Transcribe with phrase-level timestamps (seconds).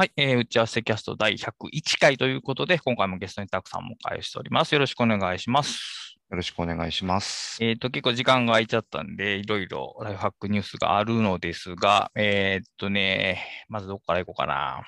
[0.00, 4.72] はい、えー打ち合わせキャスト第101回ということで、今回もゲストにたくさんお迎えしております。
[4.72, 6.16] よろしくお願いします。
[6.30, 7.58] よろしくお願いします。
[7.60, 14.84] えっ、と、結構時間が空いちゃったんで、いろいろライフハックニュースがあるのですが、えーっとね、まずどこから行こうかな。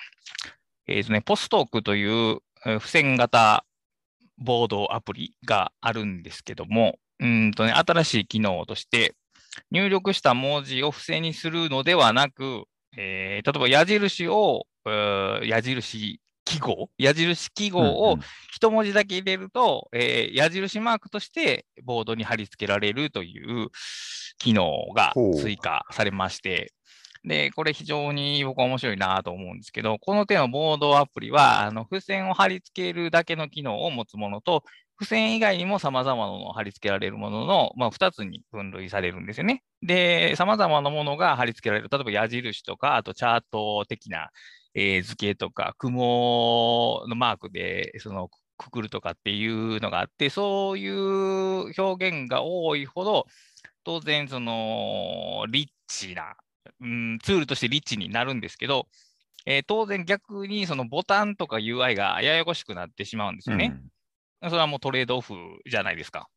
[0.87, 3.65] えーっとね、ポストークというえー付箋型
[4.39, 9.17] ボードアプリがあるんですけども、うーんとね、新しい機能として、
[9.73, 12.67] 入力した文字を付箋にするのではなく、
[12.97, 16.91] えー例えば矢印を、えー矢印記号？
[16.99, 17.81] 矢印記号
[18.11, 18.21] をうん
[18.53, 23.69] 一文字だけ入れると、えー矢印マークとしてボードに貼り付けられるという
[24.39, 26.73] 機能が追加されまして、
[27.25, 34.65] で、これ非常に僕は面白いなと思うんですけど、この手のボードアプリは、あの付箋を貼り付けるだけの機能を持つものと、
[34.99, 39.63] 付箋以外にも様々なものを貼り付けられるものの、まあ、2つに分類されるんですよね。
[39.83, 41.89] で、様々なものが貼り付けられる。
[41.91, 44.31] 例えば矢印とか、あとチャート的な、
[44.75, 53.27] えー図形とか、雲のマークで、そのくくるとかっていうのがあって、そういう表現が多いほど、
[53.85, 56.37] 当然、その、リッチな、
[56.81, 58.87] うん、ツールとしてリッチになるんですけど、
[59.47, 63.75] えー当然逆にそのボタンとか UI がややこしくなってしまうんですよね。
[64.43, 65.35] それはもうトレードオフ
[65.69, 66.29] じゃないですか。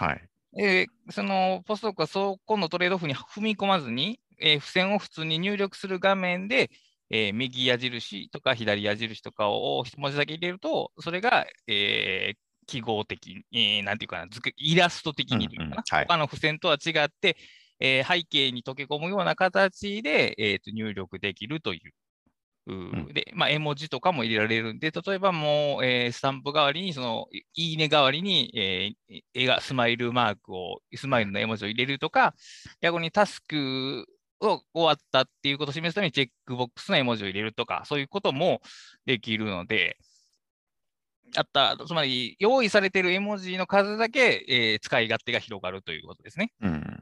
[0.00, 0.28] うんはい。
[0.58, 6.70] えーそのポストドクはそこのトレードオフに踏み込まずに、えー付箋を普通に入力する画面で、
[7.12, 16.06] えー右矢印とか左矢印とかを一文字だけ入れると、それが、えー記号的に、えーなんていうかな、イラスト的にというかな、うんうんはい。
[16.08, 17.36] 他の付箋とは違って、
[17.80, 21.92] えー背景に溶け込むような形で、えーと入力できるという。
[22.68, 23.12] うーん。
[23.12, 32.34] で、まあ、絵文字とかも入れられるんで、例えばもう、えースタンプ代わりに、その、いいいね代わりに、えー絵が、スマイルマークを、スマイルの絵文字を入れるとか、
[32.80, 34.06] 逆にタスク
[34.42, 38.60] を終わったっていうことを示すためにチェックボックスの絵文字を入れるとか、そういうことも
[39.06, 39.96] できるので、
[41.36, 46.52] あった、つまり用意されている絵文字の数だけ、えー使い勝手が広がるということですね。
[46.60, 47.00] うん。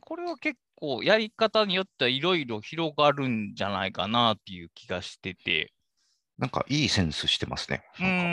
[0.00, 5.72] これは結構やり方によってはいろいろ広がるんじゃないかなっていう気がしてて、
[6.38, 7.84] なんかいいセンスしてますね。
[8.00, 8.24] うなんか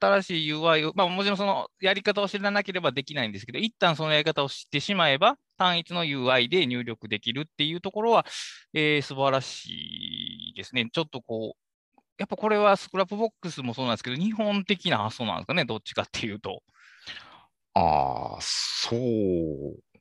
[0.00, 8.26] 新しい UI を、まあもちろんそのやり方を知らなければできないんですけど、一旦そのやり方を知ってしまえば、単一の UI で入力できるっていうところは、
[8.72, 10.88] えー素晴らしいですね。
[10.92, 16.62] ちょっとこう、やっぱこれはスクラップボックスもそうなんですけど、日本的な発想なんですかね、どっちかっていうと。
[17.74, 19.93] ああ、そう。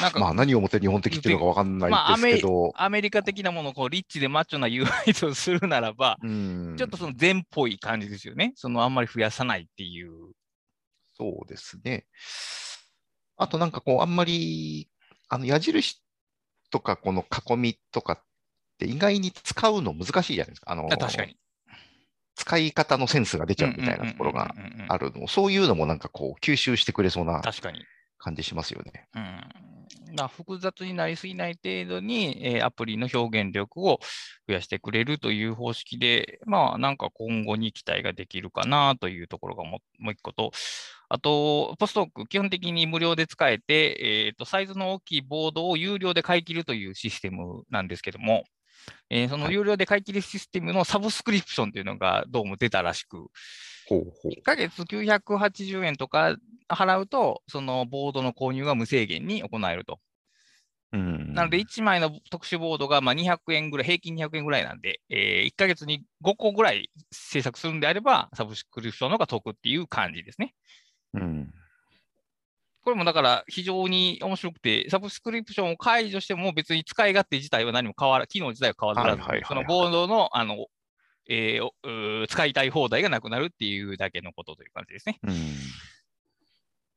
[0.00, 8.52] なんかまあ何をもって日本的っていうのかわかんないですけど、アメリカ的なものをこうリッチでマッチョな UI とするならば、うんちょっとその禅っぽい感じですよね。
[8.56, 10.10] そのあんまり増やさないっていう。
[11.16, 12.04] そうですね。
[13.36, 14.88] あとなんかこう、あんまり、
[15.28, 16.02] あの矢印
[16.70, 18.22] とかこの囲みとかっ
[18.78, 20.72] て意外に使うの難しいじゃないですか。
[20.72, 21.36] あのあ確かに。
[22.34, 24.54] 使い方のセンスが出ちゃうみたいなところが
[24.88, 25.26] あるの。
[25.26, 27.84] そういうのもなんかこう、吸収してくれそうな確かに。
[28.18, 29.08] 感じしますよね。
[29.14, 29.75] うん
[30.16, 34.00] まあ複雑になりすぎない程度に、えーアプリの表現力を
[34.48, 40.52] 増やしてくれるという方式で、まあなんか今後に期待ができるかなというところがももう一個と、
[41.08, 48.44] あと、ポストーク、基本的に無料で使えて、えーと、サイズの大きいボードを有料で買い切るというシステムなんですけども、
[49.10, 49.54] えーそのはい。
[49.54, 53.26] 有料で買い切るシステムのサブスクリプションというのがどうも出たらしく、
[53.88, 54.32] ほうほう。
[54.32, 56.36] 1ヶ月980円とか
[56.68, 60.00] 払うと、そのボードの購入が無制限に行えると。
[60.92, 70.54] うんなので、1枚の特殊ボードがまあ200円ぐらい、平均200円ぐらいなんで、え1ヶ月に5個ぐらい制作するんであれば、サブスクリプションの方が得っていう感じですね。
[71.12, 71.52] うん。
[72.82, 80.66] これもだから非常に面白くて、サブスクリプションを解除しても別に使い勝手自体は何も変わら、機能自体は変わらず、そのボードのあの、
[81.28, 85.18] えー使いたい放題がなくなるっていうだけのことという感じですね。
[85.22, 85.32] うん。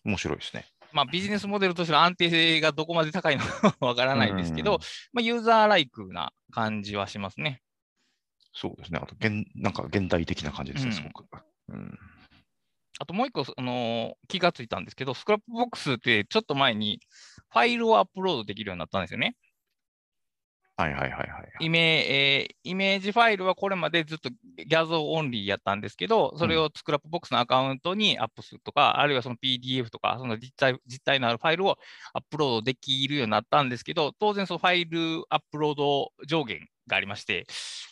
[0.06, 0.66] 面白いですね。
[0.92, 4.80] まあ、ビジネスモデルとしての安定性がどこまで高いのか わからないんですけど、うん
[5.14, 7.62] まあ、ユーザーライクな感じはしますね。
[8.54, 9.00] そうですね。
[9.02, 11.26] あと、現なんか現代的な感じですね、うんすごく。
[11.70, 12.00] うん。
[13.00, 17.00] あともう一個、あのー気がついたんですけど、 Scrapbox ってちょっと前に
[17.50, 19.36] ファイルをアップロードできるようになったんですよね。
[20.80, 21.66] はいはいはいはい。
[21.66, 24.30] イメえーイメージファイルはこれまでずっと
[24.70, 31.78] 画像オンリーやったんですけど、それを Scrapbox のアカウントにアップするとか、あるいはその PDF とか、その実体実体のあるファイルを
[32.14, 37.46] アップロードできるようになったんですけど、当然そのファイルアップロード上限がありまして、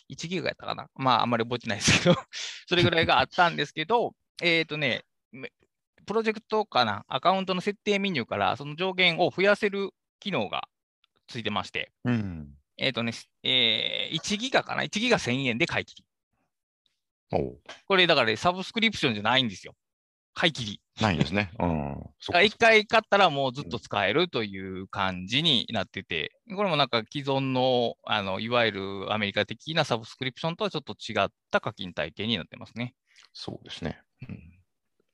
[0.08, 0.86] 1ギガやったかな？
[0.94, 2.16] まああんまり覚えてないですけど、
[2.68, 5.52] それぐらいがあったんですけど、えっとね、め
[6.06, 10.68] プロジェクトかな、アカウントの設定メニューからその上限を増やせる機能が
[11.26, 12.57] ついてまして、うん。
[12.78, 16.04] えっ、とね、えー1ギガかな ?1 ギガ1000円で買い切り。
[17.86, 19.74] これだから、ね、サブスクリプションじゃないんですよ。
[20.34, 20.80] 買い切り。
[21.00, 21.50] ないんですね。
[21.58, 21.96] うん。
[22.44, 32.94] 一回買ったらもうずっと使えるという感じになってて、これもなんか既存の、あの、いわゆるアメリカ的なサブスクリプションとはちょっと違った課金体系になってますね。
[33.32, 34.00] そうですね。
[34.28, 34.57] うん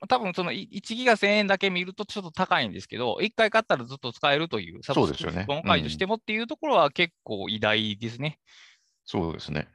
[0.07, 8.39] 多分そのい1ギガ1000円だけ見るとちょっと高いんですけど、1回買ったらずっと使えるというサブスクリプショ解除してもっていうところは結構偉大ですね。
[9.05, 9.69] そうですね。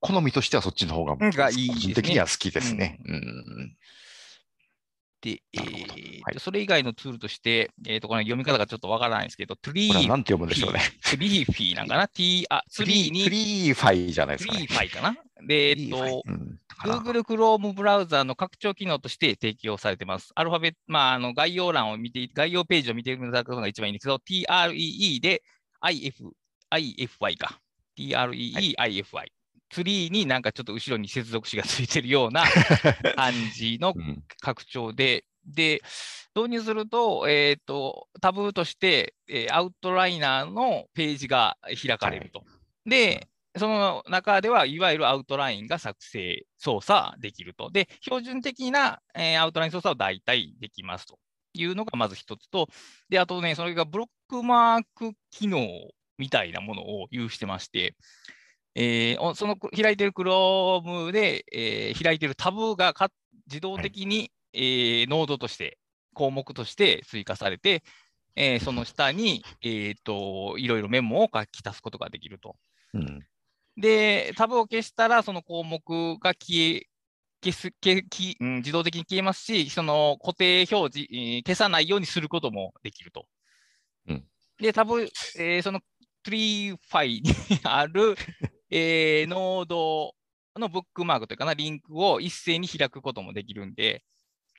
[0.00, 3.00] 好みとしてはそっちの方が、うんがいい個人的には好きですね。
[3.04, 3.76] うん。
[5.20, 10.80] で、えーとはいそれ以外のツールとして、えーとこれ読み方がちょっとわからないんですけど、トリーこれは何て読むんでしょうね。
[11.10, 14.72] トリーフィーなんかな ?t、あ、ツリーにトリーファイじゃないですか、ねトリー。
[14.72, 15.16] ファイかな？
[15.46, 16.24] で、えっと、
[16.84, 20.32] Google Chrome ブラウザーの拡張機能として提供されてます。
[20.34, 25.42] アルファベット、まあ、あの概要欄を見て、概要ページを見ていただくのが一番いいんですけど、TREE で
[25.80, 26.30] IF、
[26.70, 27.60] IFY か。
[27.96, 29.26] TREE、IFY。
[29.70, 32.44] ツリーになんかちょっと後ろに接続詞がついてるような
[33.16, 35.82] 感じのうん拡張で、で、
[36.34, 42.44] 導入すると、えっ、と、タブとして、えーアウトライナーのページが開かれると。
[42.86, 47.70] で、その中では、いわゆるアウトラインが作成、操作できると。
[47.70, 51.18] で、標準的な、えーアウトライン操作を大体できますと
[51.54, 52.68] いうのがまず一つと、
[53.08, 55.66] で、あとね、それがブロックマーク機能
[56.18, 57.96] みたいなものを有してまして、
[58.74, 63.10] えーおその開いてる Chrome で、えー開いてるタブがか
[63.46, 65.78] 自動的に、えーノードとして、
[66.14, 67.82] 項目として追加されて、
[68.36, 72.56] えーその下に、えーといろいろメモを書き足すことができると。
[72.94, 73.24] うん
[73.78, 75.80] で、タブを消したら、その項目
[76.18, 76.86] が消え、
[77.44, 83.28] 消す消消うん、自動的に消えますし、その固定表示、えー消さないようにすることもできると。
[84.08, 84.24] うん
[84.58, 85.02] で、タブ、
[85.38, 85.80] えーその
[86.24, 87.30] Tree ファイに
[87.64, 88.16] ある、
[88.70, 90.14] えーノード
[90.56, 94.04] のブックマークというかな、リンクを一斉に開くこともできるんで、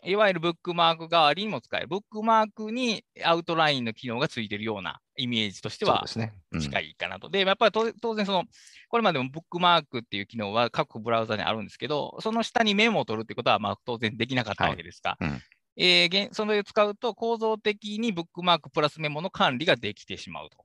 [0.03, 1.87] いわゆるブックマーク代わりにも使える。
[1.87, 7.29] ブックマークにアウトラインの機能がついているようなイメージとしては近いかなと。
[7.29, 8.45] で、やっぱり当当然その、
[8.89, 15.41] これまでもブックマークっていう機能は各ブラウザにあるんですけど、その下にメモを取るってことはまあ当然できなかったわけですが、はいうん
[15.81, 20.57] えー現それを使うと構造的にブックマークプラスメモの管理ができてしまうと。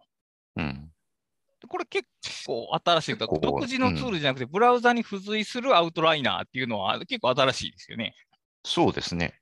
[0.56, 0.90] うん
[1.66, 2.06] これ結
[2.46, 8.12] 構新しい独自のツールじゃなくて、ブラウザに付随するアウトライナーっていうのは結構新しいですよね。
[8.64, 9.34] そうですね。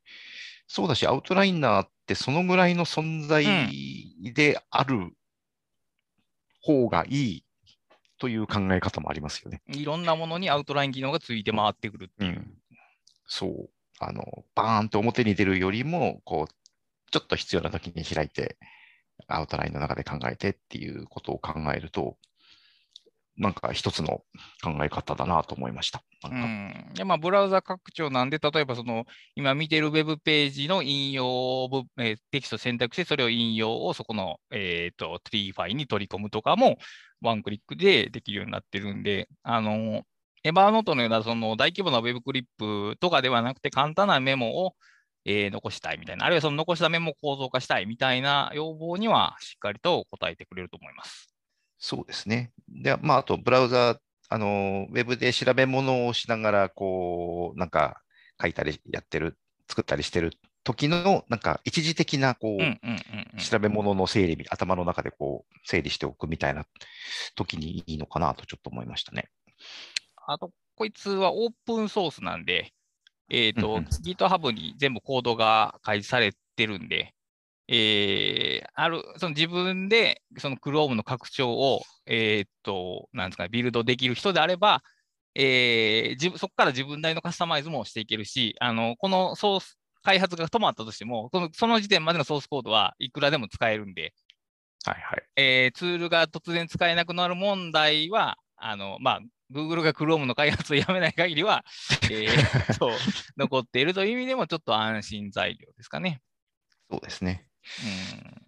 [0.66, 3.44] そうだし、アウトライナーってそのぐらいの存在
[4.34, 5.12] である
[6.62, 7.44] 方がいい
[8.18, 9.62] という考え方もありますよね。
[9.68, 12.44] いろんなものにアウトライン機能がついて回ってくるっていう。
[13.26, 13.70] そう。
[13.98, 18.56] あの、バーンと表に出るよりも、こう、ちょっと必要な時に開いて、
[19.28, 22.16] アウトラインの中で考えてっていうことを考えると、
[23.42, 24.22] なんか一つの
[24.62, 26.00] 考え方だなと思いました。
[26.28, 26.34] んう
[26.92, 29.04] ん、でまあ、ブラウザ拡張なんで、例えばその
[29.34, 36.78] 今見てるウェブページの引用部、えーテキスト選択して、それを引用をそこの、えー、と t ファイに取り込むとかも、
[37.20, 40.02] ワンクリックでできるようになってるんで、あの
[40.44, 44.76] エバーノートのようなその大規模なウェブクリップとかではなくて、簡単なメモを、
[45.24, 51.31] えー残したいみたいな、あるいはその残したメモを構造化したいみたいな要望にはしっかりと答えてくれると思います。
[51.82, 52.52] そうですね。
[52.68, 53.98] で、まあ、あと、ブラウザ、
[54.28, 58.00] あの、ウェブで調べ物をしながら、こう、なんか、
[58.40, 59.36] 書いたりやってる、
[59.68, 62.96] 作ったりしてる時の、なんか、一時的な、こう、うんうんうん
[63.34, 66.66] うん調べ物の整理、頭の中でこう、整理しておくみたいな
[67.34, 69.30] 時にいいのかなとちょっと思いましたね。
[70.28, 72.72] あと、こいつはオープンソースなんで、
[73.28, 77.12] えっ、と、うんうん GitHub に全部コードが開示されてるんで、
[77.74, 84.82] えーある、その自分でその Chrome の拡張を、えっ、と、なんですかね、ビルドできる人であれば、
[85.34, 94.12] えー自分そこから自分なりのカスタマイズもしていけるし、あの、このソース、開発が止まったとしても、そのその時点までのソースコードはいくらでも使えるんで、
[94.84, 95.22] はいはい。
[95.36, 101.64] えーツールが突然使えなくなる問題は、あの、まあ、Google が Chrome の開発をやめない限りは、
[102.12, 102.92] えーそう、
[103.38, 106.20] 残っているという意味でもちょっと安心材料ですかね。
[106.90, 107.46] そうですね。
[107.84, 108.42] うん、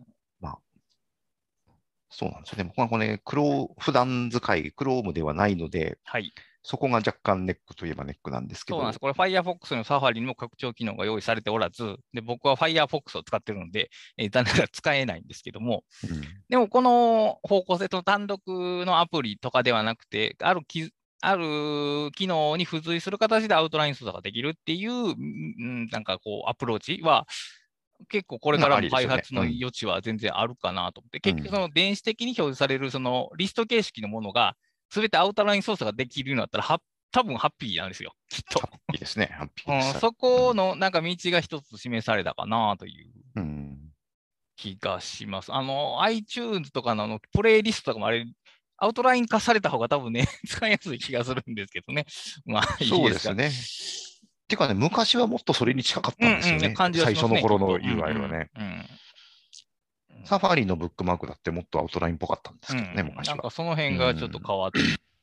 [2.14, 2.64] そうなんですよね。
[2.64, 6.33] 僕はこれ、クロ普段使い、Chrome ではないので、はい。
[6.62, 9.00] そこが若干ネックといえばネックなんですけど、そうなんです。
[9.00, 20.90] これ Firefox の Safari にも拡張機能が用意されておらず、で僕は Firefox を使ってるので、えー残念ながら使えないんですけども、うんでもこの方向性と単独のアプリとかではなくて、あるき
[21.21, 27.26] ある機能に付随する形でアウトライン操作ができるっていう、うんなんかこう、アプローチは、
[28.08, 34.56] 結構これからも開発の余地は全然あるかなと思って、結局その電子的に表示されるそのリスト形式のものが、
[34.90, 38.60] すべてアウトライン操作ができるようになったら、は多分ハッピーなんですよ、きっと。
[38.60, 39.30] ハッピーですね。
[39.32, 40.00] ハッピうんーです。
[40.00, 43.78] そこのなんか道が一つ示されたかなといううん。
[44.56, 45.52] 気がします。
[45.52, 48.26] あの、iTunes とかのあのプレイリストとかもあれ、
[48.76, 52.06] アウトライン化された方が多分ね、 使いやすい気がするんですけどね。
[52.44, 53.50] まあ、いいそうですね。
[54.48, 56.66] てかね、昔はもっとそれに近かったんですよね。
[56.66, 58.50] うんうん感じは最初の頃の UI はね。
[58.56, 58.84] うんうん
[60.24, 63.34] サファリのブックマークだってもっとアウトラインっぽかったんですけどね、うん昔は。
[63.36, 64.70] なんかその辺がちょっと変わっ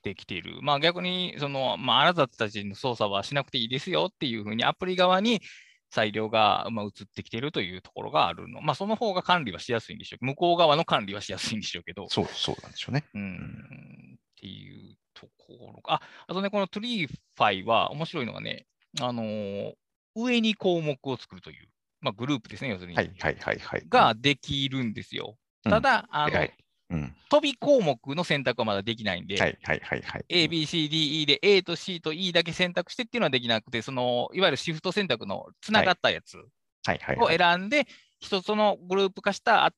[0.04, 0.60] てきている。
[0.62, 5.42] まあ逆に、その、まああなたたちの操作はしなくていいですよっていうふうにアプリ側に
[5.90, 8.62] 裁量が、まあ、移ってきているというところがあるの。
[8.62, 10.26] まあその方が管理はしやすいんでしょう。
[10.26, 12.08] 向こう側の管理はしやすいんでしょうけど。
[12.10, 13.04] そう、そうなんでしょうね。
[13.14, 15.96] うん、っていうところか。
[15.96, 18.66] あ、あとね、この Treefy は面白いのがね、
[19.00, 19.74] あのー
[20.14, 21.70] 上に項目を作るという、
[22.02, 22.98] まあグループですね、要するに。
[22.98, 23.84] はいはいはいはい。
[23.88, 25.38] ができるんですよ。
[25.64, 26.54] うんただ、あの、はい
[26.90, 27.16] うん。
[27.30, 30.26] 飛び項目の選択はまだできないんで、はいはいはいはい。
[30.28, 36.42] A、B、C、D、E で A と C と E だけ選択してっていうのはできなくて、そのいわゆるシフト選択のつながったやつを
[36.84, 37.38] はい。
[37.38, 37.88] 選んで、
[38.20, 39.74] 一つのグループ化した、あ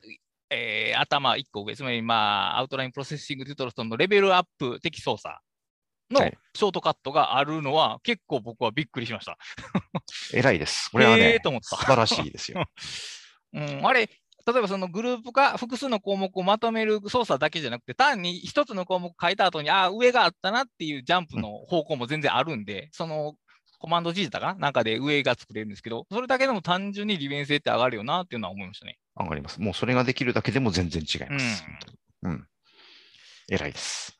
[0.49, 5.37] えー頭1個上、つまり、まあ、アウトラインプロセッシングで言うと、そのレベルアップ的操作
[6.11, 9.37] のはいショートカットがあるのは、結構僕はびっくりしました。
[10.33, 10.89] 偉いです。
[10.91, 12.63] これはへねーと思った素晴らしいですよ。
[13.53, 14.07] うん、あれ、
[14.45, 23.35] 例えばそのグループ化、複数の項目をまとめる操作だけじゃなくて、単に一つの項目書いた後に、ああ、上があったなっていうジャンプの方向も全然あるんで、その
[23.79, 28.97] コマンド G だかななんかで上が作れるんですけど、それだけでも単純に利便性って上がるよなっていうのは思いましたね。
[29.15, 29.61] わかります。
[29.61, 31.65] もうそれができるだけでも全然違います。
[32.23, 32.47] うんうん。
[33.49, 34.17] 偉いです。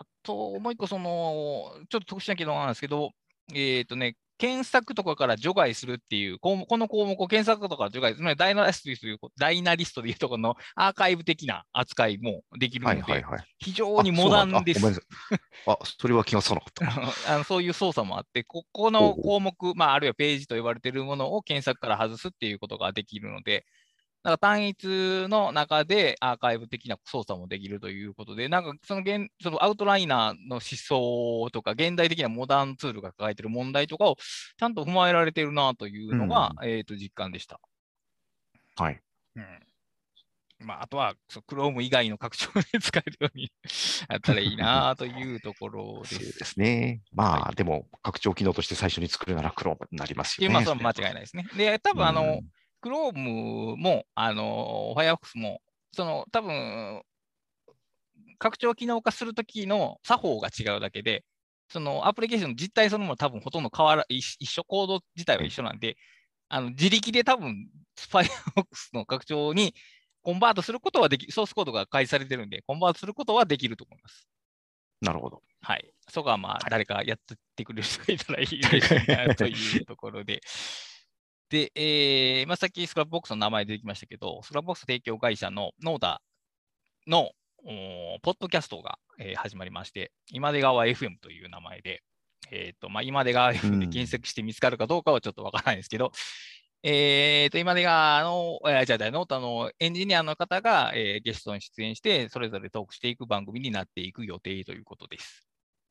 [0.00, 3.10] あと、もう一個、その、ちょっと特殊な機能なんですけど、
[3.52, 13.44] えっ、とね、検索とかから除外するっていう、この項目を検索とか除外する、ダイナリストというダイナリストでいうところのアーカイブ的な扱いもできるので、はいはいはい。
[13.58, 15.02] 非常にモダンです。
[15.66, 16.86] あ、それは気がつかなかった。
[17.34, 23.66] あのそういう操作もあって、ここの項目、まあ、あるいはページと言われているものを検索から外すっていうことができるので、
[24.22, 24.84] だから単一
[25.28, 34.16] の中でアーカイブ的な操作もできるということで、なんかその現そのアウトライナーの思想とか、現代的なモダンツールが抱えている問題とかを
[34.58, 37.60] ちゃんと踏まえられているなというのが、えー、と実感でした。
[38.76, 39.00] はい。
[39.36, 39.44] うん
[40.60, 43.52] まあ、あとは、そう Chrome 以外の拡張で使えるように
[44.10, 46.08] やったらいいなというところで。
[46.08, 47.00] そうですすね。
[47.12, 50.54] まあ、はでも、拡張機能として最初に作るなら Chrome になりますよね。
[50.54, 51.46] まあ、それは間違いないですね。
[51.56, 52.50] で、多分あの、うん
[52.82, 55.60] Chrome も、あの、Firefox も、
[55.92, 57.02] その、多分
[58.38, 61.24] 拡張機能化するときの作法が違うだけで、
[61.70, 65.96] そのアプリケーションの実態そのもの多分ほとんど変わら一一緒、コード自体は一緒なんで、
[66.48, 68.26] あの自力で多分 Firefox
[68.94, 69.74] の拡張に
[70.22, 74.28] コンバートすることはでき、ソースコードが開示されてるんで、コンバートすることはできると思います。
[75.00, 75.42] なるほど。
[75.60, 75.92] はい。
[76.08, 77.18] そこはまあ、はい誰かやっ
[77.56, 80.40] てくれる人がいたらいいな というところで。
[81.50, 86.20] で、えーまあ、さっき Scrapbox の名前出てきましたけど、 Scrapbox 提供会社の Nota
[87.06, 87.30] の
[88.22, 92.02] ポッドキャストが、えー始まりまして、今出川 FM という名前で、
[92.50, 96.12] えーとまあ、今出川 FM で検索して見つかるかどうかはちょっとわからないですけど、
[96.82, 105.46] えーと今出川の、えーじゃあじゃあ Nota のエンジニアの方が、えーゲストに出演して、それぞれトークしていく番組になっていく予定ということです。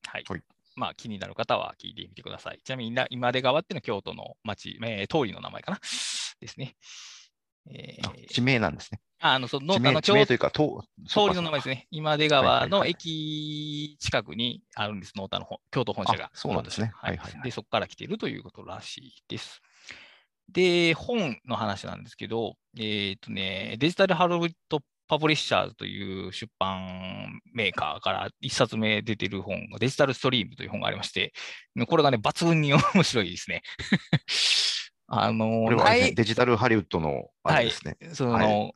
[0.05, 0.23] はい。
[0.27, 2.61] はいまあ、気になる方は聞いてみてください。
[2.63, 5.79] ちなみにな、今出川っていうのは京都の町、えー通りの名前かな？
[6.39, 6.75] ですね。
[7.69, 9.01] えーあ地名なんですね。
[9.19, 11.75] ああの、その地名というか、と通りの名前ですね。
[11.75, 11.87] ね。
[11.89, 16.31] 今出川の駅近くにあるんです、ノータの本京都本社があ。
[16.35, 19.61] そうなんですねははいはいはいで、そこから来ているということらしいです。
[20.49, 31.33] で、本の話なんですけど、えっ、とね、デジタルハロウィットパブリッシャーズという出版メーカーから一冊目出てる本がデジタルストリームという本がありまして、
[31.87, 33.61] これがね、抜群に面白いですね。
[35.09, 37.95] あのねデジタルハリウッドのあれですね。
[38.13, 38.71] その、は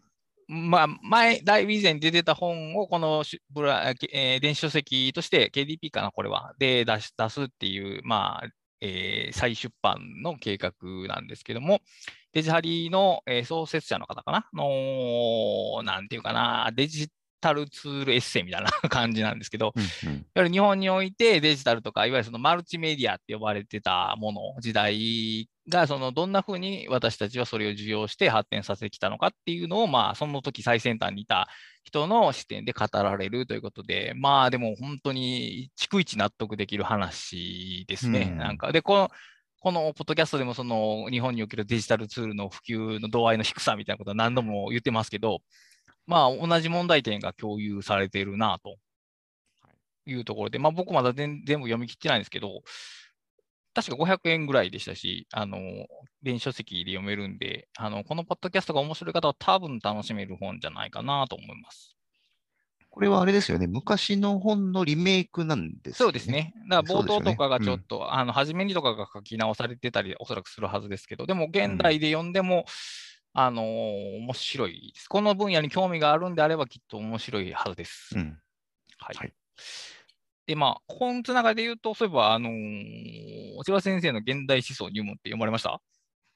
[0.47, 8.47] まあ、前、だいぶ以前に出てた本を、このしブラ、えー電子書籍として KDP かな、これは、で出し出すっていう、まあ、
[8.81, 10.73] えー再出版の計画
[11.07, 11.81] なんですけども、
[12.33, 17.09] デジハリの、えー創設者の方かな、の、なんていうかな、デジ
[17.41, 31.49] タルツールエッセイみたいな感じなんですけど、うんうんいわゆる日本においてデジタルとか、いわゆるそのマルチメディアって呼ばれてたもの、時代が、そのどんなふうに私たちはそれを受容して発展させてきたのかっていうのを、まあ、その時最先端にいた
[31.83, 38.29] 人の視点で語られるということで、まあ、でも本当に逐一納得できる話ですね。
[38.31, 39.09] うんなんか、で、この、
[39.59, 45.41] このポッドキャストでもその日本におけるデジタルツールの普及の度合いの低さみたいなことは何度も言ってますけど、
[46.11, 48.75] まあ、同じ問題点が共有されているなと
[50.05, 52.63] いうところで、まあ、僕まだ全全部読み切ってないんですけど、
[53.73, 55.57] 確か500円ぐらいでしたし、あの、
[56.21, 61.95] 電子書籍で読めるんで、あの、このポッドキャストが面白い方は多分楽しめる本じゃないかなと思います。
[62.89, 65.93] これはあれですよね、昔の本のリメイクなんですね。
[65.93, 66.29] そうです。
[66.29, 66.53] ね。
[66.69, 72.65] だから冒頭とかがちょっそうと、あの、初めにとかが書き直されてたり、おそらくするはずですけど、でも現代で読んでも、
[73.33, 75.07] あのー面白いです。
[75.07, 78.09] この分野に興味があるんであれば、きっと面白いはずです。
[78.15, 78.39] うん。
[78.97, 79.17] はい。
[79.17, 79.33] はい
[80.47, 85.79] で、まあ、本つながりで言うと、そういえば、あのー、千葉先生の現代思想入門って読まれました？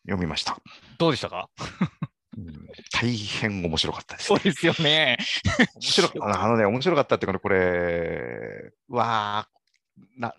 [0.05, 0.57] 読みました。
[0.99, 1.49] どうでしたか？
[2.37, 5.17] うん大変面白かったです、そうですよね。
[5.75, 6.43] 面白かった。
[6.43, 10.33] あのね、面白かったっていうかね、これ、わー、な、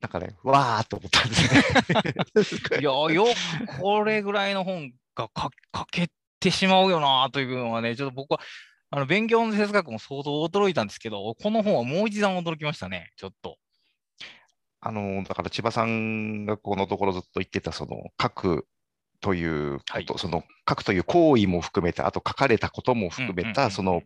[0.00, 2.80] なんかね、わーっと思ったんですね。
[2.80, 3.26] いや、よ
[3.66, 6.08] くこれぐらいの本がか書け
[6.40, 8.40] てしまうよなというのはね、ちょっと僕は、
[8.90, 13.56] あの勉強の哲学も相当驚いたんですけど、この本はもう一段驚きましたね、ちょっと。
[14.80, 18.66] あの、だから千葉さんがこのところずっと言ってた、その書く
[19.20, 24.02] ということ、はいその書くという行為も含めて、あと書かれたことも含めた、その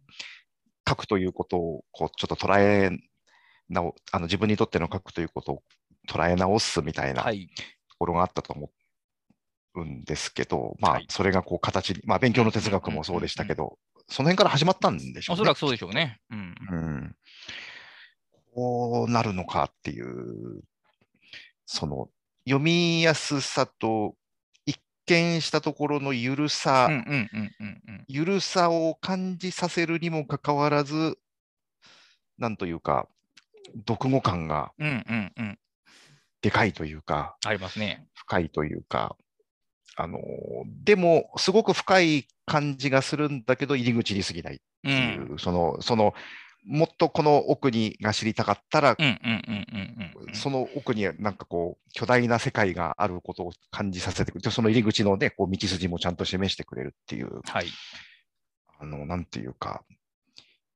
[0.88, 2.90] 書くということをこうちょっと捉え
[3.68, 5.62] 直、あの自分にとっての書くということを
[6.08, 7.48] 捉え直すみたいなとはい。
[7.98, 8.70] ころがあったと思
[9.76, 13.78] うんですけど、まあはい、それがこう形に、まあ、勉強の哲学もそうでしたけど、
[14.08, 15.40] その辺から始まったんでしょうね。
[15.40, 16.20] おそらくそうでしょうね。
[16.30, 16.54] うん。
[16.70, 17.16] うん、
[18.54, 20.62] こうなるのかっていう、
[21.66, 22.08] その
[22.44, 24.14] 読みやすさと
[24.64, 26.88] 一見したところのゆるさ。
[28.08, 31.18] ゆるさを感じさせるにもかかわらず、
[32.38, 33.08] なんというか、
[33.88, 34.72] 読語感が。
[36.40, 38.06] でかいというか、ありますね。
[38.14, 39.16] 深いというか、
[39.96, 40.20] あの
[40.84, 45.30] でも、すごく深い感じがするんだけど、入り口に過ぎないってうん。
[45.30, 46.14] いう、その、その、
[46.66, 50.34] もっとこの奥にが知りたかったらう、んうんうんうんうん。
[50.34, 57.66] その奥になんかこう、巨大な世界があることを感じさせてくれて、その入り口のね、こう道筋もちゃんと示してくれるっていう、はい。
[58.78, 59.82] あの、なんていうか、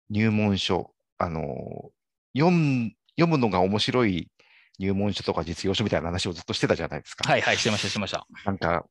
[0.09, 1.90] 入門書、あの、
[2.35, 4.30] 読む、読むのが面白い
[4.78, 7.28] 入門書とか実用書みたいな話をずっとしてたじゃないですか。
[7.28, 8.26] はいはい、してました、してました。
[8.46, 8.87] なんか、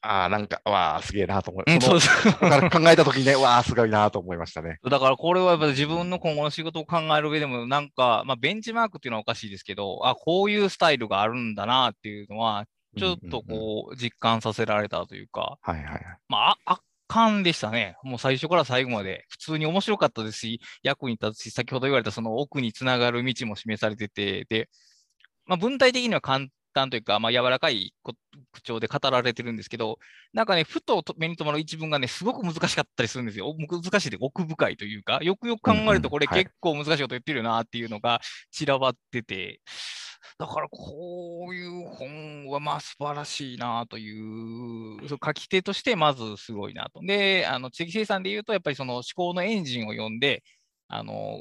[0.00, 2.32] ああ、なんか、わあ、すげえなと思い、うん、そのそうそう。
[2.34, 4.78] から考えたときにね、わあ、すごいなと思いましたね。
[4.88, 16.02] だからこれはやっぱり自分の今後の仕事を考える上でも、なんか、まあ、ベンチマークっていうのはおかしいですけど、あ、こういうスタイルがあるんだなっていうのは、ちょっとうんうんうんこう、実感させられたというか、はいはいはい。
[16.28, 17.96] まあ、あ圧巻でしたね。
[18.02, 19.24] もう最初から最後まで。
[19.30, 24.68] 普通に面白かったですし、役に立つし、先ほど言われたその奥につながる道も示されてて、で、
[25.46, 28.14] まあ、文体的には簡単というか、まあ、柔らかいこ
[28.52, 29.98] 口調で語られてるんですけど、
[30.32, 33.48] なんかね、ふとと目に留まる一文がね、すごく難しかったりするんですよ。
[33.48, 39.60] お難しいで奥深いというか、よくよく考えると、これ結構難しいこと言ってるよなっていうのが散らばってて、
[40.38, 47.00] だからこういう本はまあ素晴らしいなという、そう書き手としてまずすごいなと。
[47.00, 50.42] で、あの知的生産で言うと、やっぱりその思考のエンジンを読んで、
[50.88, 51.38] あの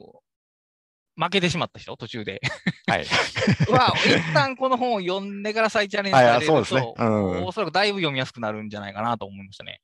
[1.17, 2.39] 負けてしまった人、途中で。
[2.87, 3.05] はい。
[3.69, 9.81] は、一旦この本を読んでから再チャレンジされると、はいそうですねうんおそらくだいぶ読みやすくなるんじゃないかなと思いましたね。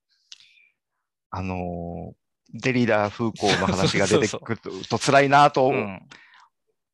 [1.31, 2.13] あのー
[2.55, 6.07] デリダー・フーコーの話が出てそうくると辛いなとうん。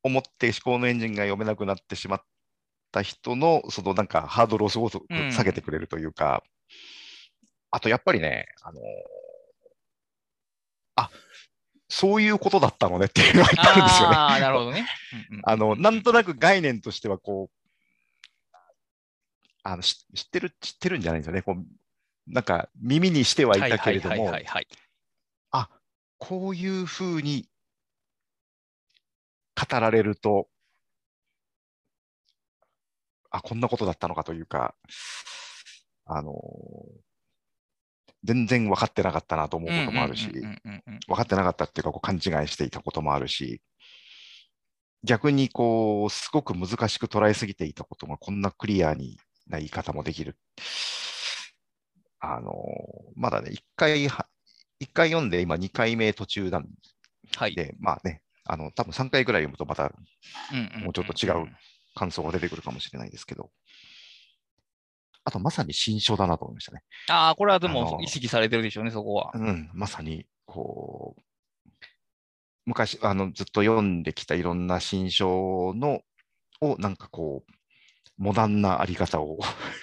[0.02, 2.22] 思って思考のエンジンが読めなくなってしまっ
[2.90, 6.42] た人の、そのなんかハードルをすごくうん下げてくれるというか、
[7.70, 8.84] あとやっぱりね、あのーあ、
[11.90, 14.16] そういうことだったのねっていうのがあるんですよね。
[14.16, 14.86] ああ、なるほどね。
[15.30, 18.56] うんうんあの、なんとなく概念としてはこう、
[19.64, 21.42] あの、し知ってる、知ってるんじゃないんですよね。
[21.42, 21.64] こう、
[22.26, 24.66] なんか耳にしてはいたけれどもはいはいはい、はい。
[26.20, 27.48] こういうふうに
[29.56, 30.48] 語られると、
[33.30, 34.74] あ、こんなことだったのかというか、
[36.04, 36.34] あの
[38.24, 43.62] 全然分かってなかったなと思うこともあるし、分かってなかったっていうか、こう勘違いしていたこともあるし、
[45.02, 50.36] 逆にこう、すごく難しく捉えすぎていたことも、こんなクリアにな言い方もできる。
[52.20, 52.52] あの、
[53.14, 54.26] まだね、一回は、
[54.78, 56.68] 一回読んで、今2回目途中なん
[57.36, 57.54] はい。
[57.54, 59.92] で、まあね、あの、多分3回ぐらい読むとまた
[60.82, 61.48] もうちょっと違う
[61.94, 63.50] 感想が出てくるかもしれないですけど、
[65.24, 66.82] あとまさに新書だなと思いましたね。
[67.08, 69.30] ああ、これはでも意識されてるでしょうね、そこは。
[69.34, 71.22] うん、まさに、こう、
[72.66, 76.02] 昔、あの、ずっと読んできたいろんな新書の、
[76.60, 77.52] をなんかこう、
[78.16, 79.38] モダンなあり方を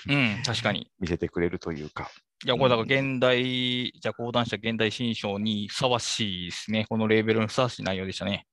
[0.08, 0.92] うん、確かに。
[1.00, 2.12] 見せてくれるというか。
[2.46, 6.86] いや、これだから現代、じゃあ講談社現代新書にふさわしいですね。
[6.88, 8.46] このレーベルにふさわしい内容でしたね。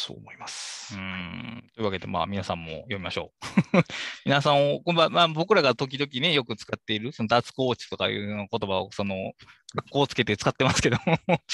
[0.00, 0.96] そう思います。
[0.96, 1.64] うん。
[1.74, 3.32] というわけで、まあ、皆さんも読みましょ
[3.74, 3.82] う。
[4.24, 9.32] 皆さんを、こんばんまあ、僕らが時々ね、よく使っている、その脱コーチとかいう言葉を、その、
[9.74, 11.18] 学校をつけて使ってますけども、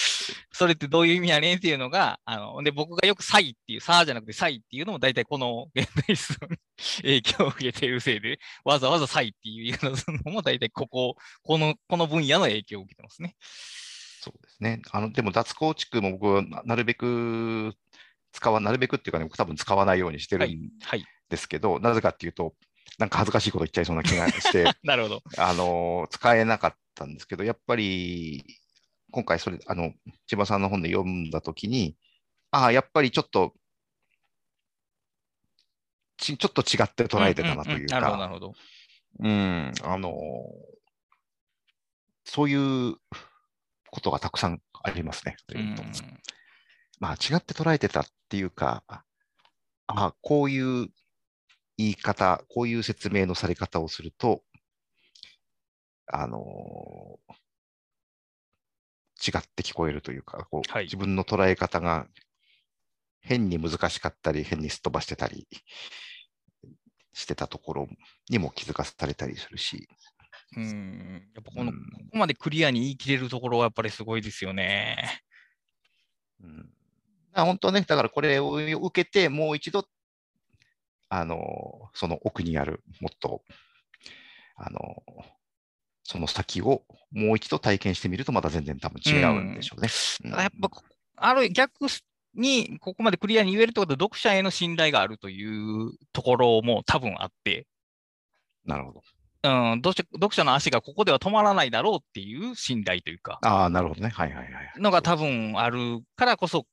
[0.52, 6.56] それってどういう意味やねんっていうのが、あの、で、僕がよくサイっていう、サーじゃなくてサイっていうのも、大体この現代思想に
[7.02, 13.36] 影響を受けているせいで、わざわざサイっていう言い方するのも、大体ここ、この、この分野の影響を受けてますね。
[14.26, 14.82] そうですね。
[14.90, 17.74] あの、でも脱構築も僕はななるべく
[18.36, 21.04] 使わ、なるべくっていうかね、僕多分使わないようにしてるんはい。
[21.30, 22.54] ですけど、なぜかっていうと、
[22.98, 25.22] なんか恥ずかしいこと言っちゃいそうな気が して、なるほど。
[25.38, 28.44] あの、使えなかったんですけど、やっぱり、
[29.10, 29.94] 今回それ、あの、
[30.26, 31.96] 千葉さんの本で読んだときに、
[32.50, 33.54] ああ、やっぱりちょっと、
[36.18, 38.54] ち、ちょっと違って捉えてたなというんんんなるほど、なか、るほど。
[39.20, 40.12] うん、あの、
[42.24, 42.54] そうい
[42.90, 42.96] う
[43.90, 45.36] ことがたくさんありますね。
[45.54, 45.74] うん
[46.98, 48.82] まあ、違って捉えてたっていうか、
[49.86, 50.88] あこういう
[51.76, 54.42] 言い方、こういう説明のされ方をすると、
[56.06, 57.18] あの
[59.26, 60.84] 違って聞こえるというか、こうはい。
[60.84, 62.06] 自分の捉え方が
[63.20, 65.46] 変に難しかったり、変にすっ飛ばしてたり
[67.12, 67.88] してたところ
[68.30, 69.88] にも気づかされたりするし、
[70.56, 71.28] うん。
[71.34, 71.76] やっぱこの、うん。
[71.76, 75.22] ここまでクリアに言い切れるところはやっぱりすごいですよね。
[76.40, 76.75] うん
[77.36, 79.86] あ本当ね、だからこれを受けて、もう一度、
[81.10, 83.42] あの、その奥にある、もっと、
[84.56, 84.80] あの、
[86.02, 89.88] その先をもう一度体験してみると、また全然多分違うんでしょうね。
[90.24, 90.82] うんやっぱこ、
[91.16, 91.86] ある逆
[92.34, 97.66] に、ここまでクリアに言えるってことは、読者への信頼があるというところも多分あって、
[98.64, 99.02] なるほど。
[99.42, 104.08] うん、読者読者の足がここでは止まらないだろうっていう信頼というか、ああ、なるほどね。
[104.08, 104.72] はいはいはい。
[104.80, 106.66] のが多分あるからこそ、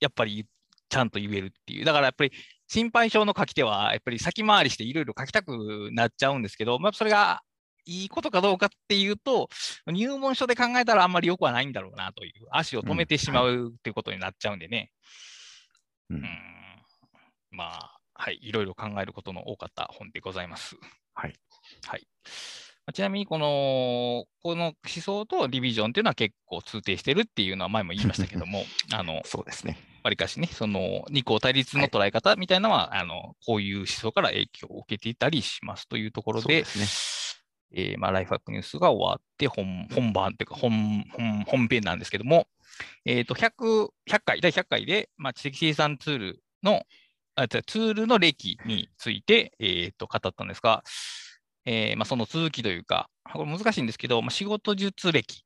[0.00, 0.46] やっぱり
[0.88, 1.84] ちゃんと言えるっていう。
[1.84, 2.32] だからやっぱり
[2.68, 7.42] 心配性の書き手は、やっぱり先回りしていろいろ書きたくなっちゃうんですけど、まあ、それが
[7.84, 9.48] いいことかどうかっていうと、
[9.86, 14.90] 入門書で考えたらあんまり良くはないんだろうなという、足を止めてしまうっていうことになっちゃうんでね。
[16.10, 16.24] うんうん
[17.50, 20.76] まあ、はい、いろいろ考えることの多かった本でございます。
[21.14, 21.34] はい。
[21.86, 22.06] はい。
[22.86, 29.76] まあちなみに、この、この思想とリビジョンっていうのは結構通底してるっていうのは前も言いましたけども、 あの、そうですね。
[30.04, 42.46] わりかしね、その二項対立の捉え方みたいなのは、あの、こういう思想から影響を受けていたりしますというところで、そうですえーまあ、ライフハックニュースが終わって本、本番っていうか本、本、本編なんですけども、
[43.04, 46.84] えっ、と、100、100回、第100回で、まあ、知的生産ツールの、
[47.34, 50.84] あツールの歴について、えっ、と、語ったんですが、
[51.66, 55.44] えーまあ、その続きというか、これ難しいんですけど、まあ、仕事術歴、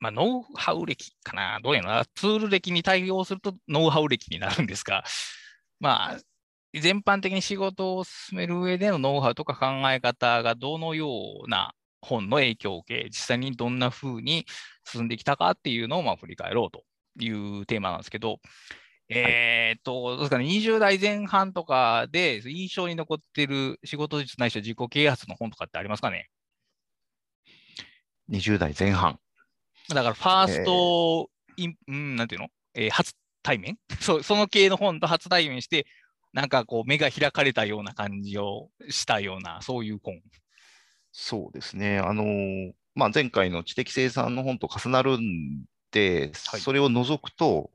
[0.00, 5.04] まあ、ノウハウ歴かな、どうやらな、ツール歴に対応するとノウハウ歴になるんですが、
[5.80, 6.18] まあ、
[6.80, 11.08] 全般的に仕事を進める上でのノウハウとか考え方がどのよ
[11.46, 14.46] うな本の影響を受け、実際にどんな風に
[14.84, 16.84] 進んできたかっていうのをまあ振り返ろうと
[17.22, 18.40] いうテーマなんですけど、
[19.08, 26.30] えーっと、どうですかね、20代前半とかで印象に残ってる仕事術ないしは自己啓発の本とかってありますかね
[28.30, 29.18] ？20代前半。
[29.90, 33.78] だから、ファースト、インうん、なんていうの、えー初対面？
[34.00, 35.86] そうその系の本と初対面して、
[36.32, 40.20] なんかこう、目が開かれたような感じをしたような、そういう本。
[41.12, 41.98] そうですね。
[41.98, 47.70] あのーまあ、前回の知的生産の本と重なるんで、はいそれを除くと、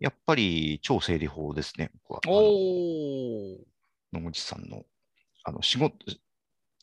[0.00, 1.90] やっぱり超整理法ですね。
[2.08, 3.56] 僕はあのおー。
[4.12, 4.84] 野口さんの
[5.44, 5.96] あの仕事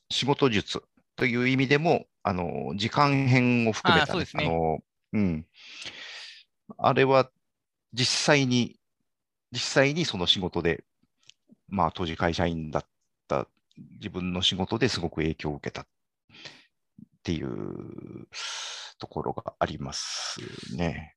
[0.09, 0.81] 仕事術
[1.15, 4.79] という意味でも、あの時間編を含めた、あねあの
[5.13, 5.45] うん、
[6.77, 7.29] あれは
[7.93, 8.77] 実際に、
[9.51, 10.83] 実際にその仕事で、
[11.67, 12.85] まあ、当時会社員だっ
[13.27, 13.47] た
[13.99, 15.85] 自分の仕事ですごく影響を受けたっ
[17.23, 18.27] ていう
[18.97, 20.39] ところがあります
[20.75, 21.15] ね。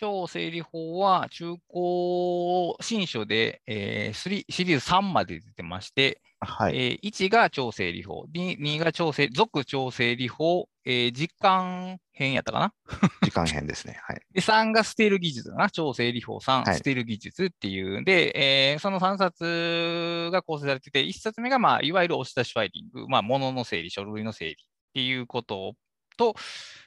[0.00, 6.76] 超整理法は中高新書で、えー、3シリーズ3まで出てまして、はい。
[6.76, 12.74] えー1が超整理法、2, 2が超整続超整理法、えー実感編やったかな？
[13.24, 13.98] 時間編ですね。
[14.06, 14.20] はい。
[14.32, 15.70] で、3が捨てる技術だな。
[15.70, 18.04] 超整理法3、はい捨てる技術っていう。
[18.04, 24.56] で、えーその3冊が構成されてて、1冊目が、まあ、いわゆる押し出しファイリング、まあ、物の整理、書類の整理っ
[24.92, 25.74] ていうこと
[26.16, 26.34] と、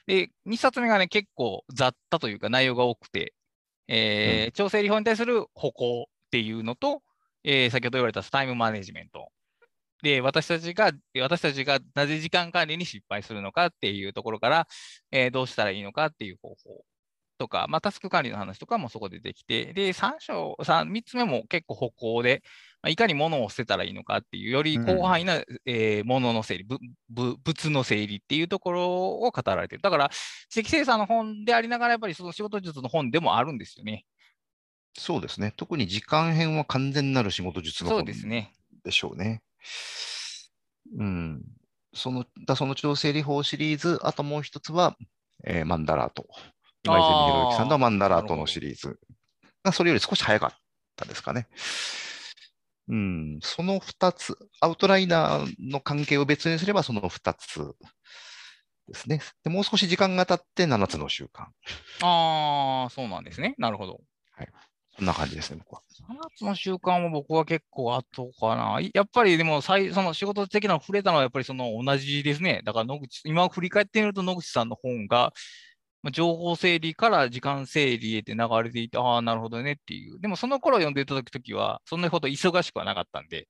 [0.06, 3.34] で、2冊目がね、結構雑多というか内容が多くて、
[3.88, 7.02] えー超整理法に対する歩行っていうのと、
[7.44, 9.30] えー先ほど言われたタイムマネジメント。
[10.02, 14.68] で、私たちが、私たちがなぜ時間管理に失敗するのかっていうところから、
[15.10, 16.84] えーどうしたらいいのかっていう方法
[17.38, 22.42] とか、まあ、タスク管理の話とかもそこでできて、で、3章、三3つ目も結構歩行で、
[22.82, 29.82] まあいかに物を捨てたらいいのかっていう、より広範囲な、えー物の整理、ぶぶ物の整理っていうところを語られてる。
[29.82, 30.10] だから、
[30.48, 34.04] 知的生産の本でありながら、やっぱりその仕事術の本でもあるんですよね。
[34.98, 35.52] そうですね。
[35.56, 38.52] 特に時間編は完全なる仕事術の本ですね。
[38.84, 39.42] でしょうね。
[40.96, 41.42] うん。
[41.94, 44.96] その、だその調整理法シリーズ、あともう一つは、
[45.44, 46.26] えーマンダラート。
[46.82, 48.98] 今泉博之さんのマンダラートのシリーズ
[49.62, 50.58] が、それより少し早かっ
[50.96, 51.46] たですかね。
[52.90, 57.74] うん、その2つ、アウトライナーの関係を別にすればその2つ
[58.88, 59.20] ですね。
[59.44, 61.44] でもう少し時間が経って7つの習慣。
[62.02, 63.54] ああ、そうなんですね。
[63.58, 64.00] なるほど。
[64.96, 65.82] そんな感じですね、僕は。
[66.10, 68.80] 7つの習慣も僕は結構後かな。
[68.80, 72.60] いやっぱりでも最、その仕事的なの触れたのはやっぱりその同じですね。
[72.64, 75.32] だから野口、今振り返ってみると野口さんの本が、
[76.02, 80.20] まあ情報整理から時間整理へって流れていて、ああ、なるほどねっていう。
[80.20, 83.48] でもその頃読んでいただくときは、そんなほど忙しくはなかったんで、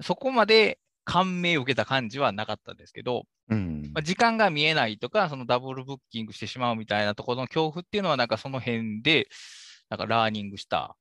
[0.00, 9.28] そこまで感銘を受けた感じはなかったんですけど、うんまあ、時間が見えないとか、そのダブルブッキングしてしまうみたいなところの恐怖っていうのは、なんかその辺で、
[9.88, 10.96] なんかラーニングした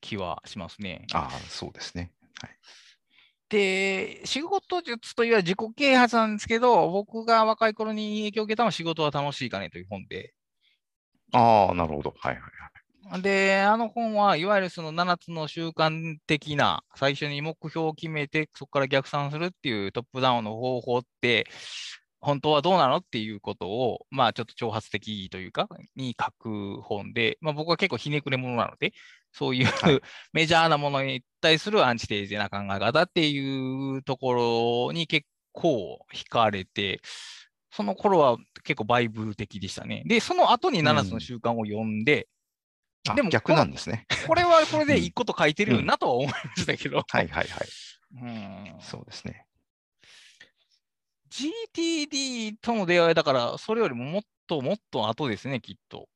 [0.00, 1.06] 気はしますね。
[1.12, 2.12] ああ、そうですね。
[2.40, 2.50] はい。
[3.50, 10.32] で、仕事術というよりは自己啓発なんですけど、僕が若い頃に影響を受けたのは仕事は楽しいかねという本で、
[11.32, 12.14] ああ、なるほど。
[12.18, 12.48] はいはいは
[13.18, 13.22] い。
[13.22, 21.46] で、あの本はいわゆるその7つの習慣的な、最初に目標を決めて、そこから逆算するっていうトップダウンの方法って、
[22.20, 22.98] 本当はどうなの？
[22.98, 28.92] っていうことを、まあちょっと挑発的というか、に書く本で、まあ僕は結構ひねくれ者なので、
[29.32, 30.00] そういう、はい
[30.32, 37.00] メジャーなものに対するアンチテーゼな考え方っていうところに結構惹かれて、
[37.72, 40.02] その頃は結構バイブル的でしたね。
[40.06, 42.28] で、その後に7つの習慣を読んで、
[43.08, 44.06] あでも逆なんですね。
[44.26, 47.02] これはこれで いいこと書いてるなとは思いましたけど。
[47.08, 47.68] はいはいはい。
[48.12, 49.46] うんそうですね。
[51.30, 56.08] GTD との出会いだから、それよりももっともっと後ですね、きっと。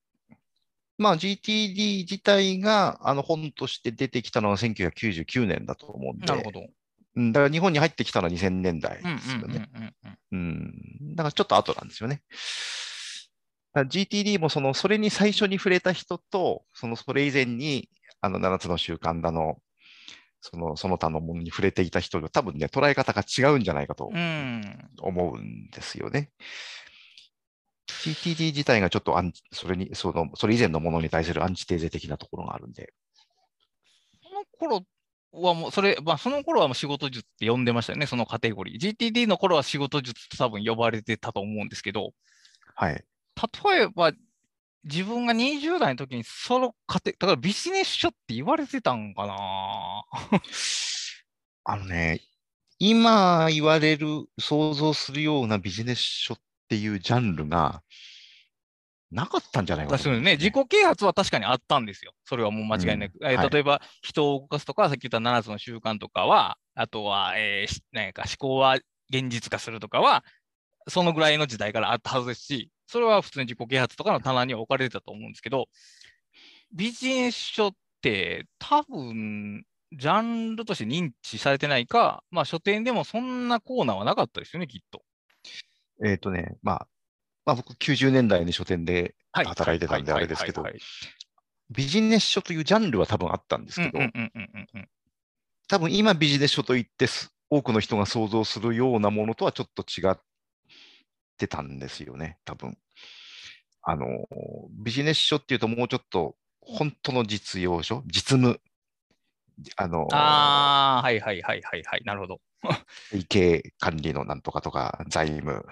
[0.99, 6.61] まあ GTD 自体があの本として出てきたのは1999年だと思うんで、なるほど。
[6.61, 9.69] うんだから日本に入ってきたのは2000年代ですようんね。
[10.33, 11.15] うん。
[11.15, 12.23] だからちょっと後なんですよね。
[13.77, 17.89] GTD もその、それに最初に触れた人と、そのそれ以前に
[18.21, 19.59] あの7つの習慣だの、
[20.47, 24.91] そのその他のものに触れていた人が多分ね、捉え方が違うんじゃないかとうん。
[25.01, 26.33] 思うんですよね。
[27.89, 32.93] GTD 自体がちょっとアンチそれに、その、それ以前のものに対するアンチテーゼ的なところがあるんで。
[34.23, 34.85] その頃
[35.33, 38.97] はもう、それ、まあ、その頃はもう仕事術って呼んでましたよね、そのカテゴリー。
[38.97, 42.13] GTD の頃は仕事術と多分呼ばれてたと思うんですけど、
[42.75, 43.03] はい。
[43.65, 44.13] 例えば、
[44.85, 50.05] 自分が20代の時にそのカテ、だからビジネス書って言われてたんかな。
[51.65, 52.21] あのね、
[52.79, 57.83] 今言われる、想像するようなビジネス書っていうジャンルが
[59.11, 62.13] なかったんじゃないかと確かにね、思うんです自己啓発は確かにあったんですよ。
[62.25, 63.19] それはもう間違いなく。
[63.23, 63.51] えーはい。
[63.51, 68.75] 例えば、人を動かすとか、さっき言った7つの習慣とかは、あとは、えーしなんか思考は
[69.11, 70.25] 現実化するとかは、
[70.89, 75.67] そのぐらいの時代からあったはずですし、それは普通に自己啓発とかの棚には置かれてたと思うんですけど、
[76.73, 85.03] ビジネス書って多分、ジャンルとして認知されてないか、まあ書店でもそんなコーナーはなかったですよね、きっと。
[86.05, 86.89] えっ、とね、まあ、
[87.47, 90.65] まあ、僕90年代に書店ではい働いてたんではあれですけど
[91.71, 93.99] ビジネス書というジャンルは多分あったんですけど、
[95.67, 100.17] 多分今ビジネス書といってす多くの人が想像するようなものとはちょっと違っ
[101.37, 102.79] てたんですよね、多分。
[103.87, 104.07] あの、
[104.71, 108.61] ビジネス書っていうともうちょっと本当の実用書、実務、
[109.77, 112.03] あの、ああ、はいはいはいはいはい。
[112.05, 112.41] なるほど。
[113.13, 115.67] 会計管理のなんとかとか、財務、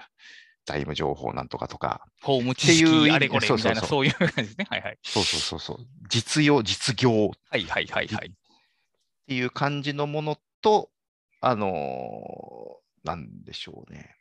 [0.66, 4.66] 財務情報なんとかとか、法務知識あれこれみたいな、そういう感じですね。
[4.68, 4.98] はいはい。
[5.02, 8.28] そうそうそうそう、実用、実業はいはいはいはい。
[8.28, 8.30] っ
[9.26, 10.90] ていう感じのものと、
[11.40, 14.14] あのーなんでしょうね。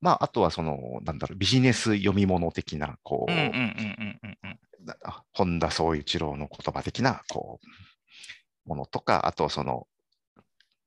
[0.00, 3.32] まあ、あとはその、なんだろう、ビジネス読み物的な、こう、
[5.32, 7.60] 本田宗一郎の言葉的な、こ
[8.66, 9.88] う、ものとか、あとその、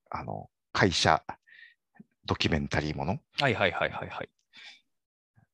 [0.10, 1.24] あの、会社
[2.26, 4.30] ドキュメンタリーもの、はいはいはいはいはい。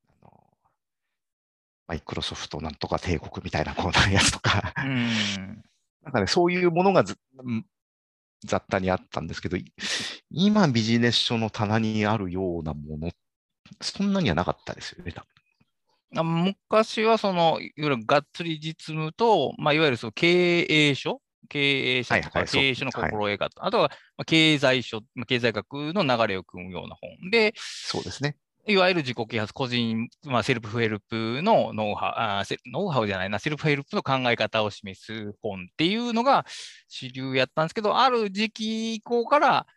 [0.09, 0.31] あの
[1.87, 5.07] マイクロソフトなんとか帝国みたいなこうなやつとか、うん。
[6.03, 7.17] なんかね、そういうものが雑
[8.69, 9.73] 多にあったんですけど、い
[10.29, 13.09] 今ビジネス書の棚にあるようなもの、
[13.81, 15.27] そんなにはなかったですよね、多分。
[16.15, 28.37] あ昔はその、いわゆるがっつり実務と、まあ、いわゆるその経営書、経営者とか経営書の心得方、あとはまあ経済書、まあ経済学の流れを組むような本で、そうですね。
[28.69, 36.45] いわゆる自己啓発、個人、まあ、セルフヘルプのノウハウノウハウじゃないな、セルフヘルプの考え方を示す本っていうのが
[36.89, 39.67] 主流やったんですけど、ある時期以降から、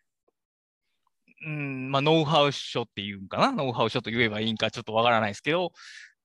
[1.42, 5.72] うんまあ、ノウハウ書っていうんかな、ノウハウ書と言えばいいんかちょっとわからないですけど、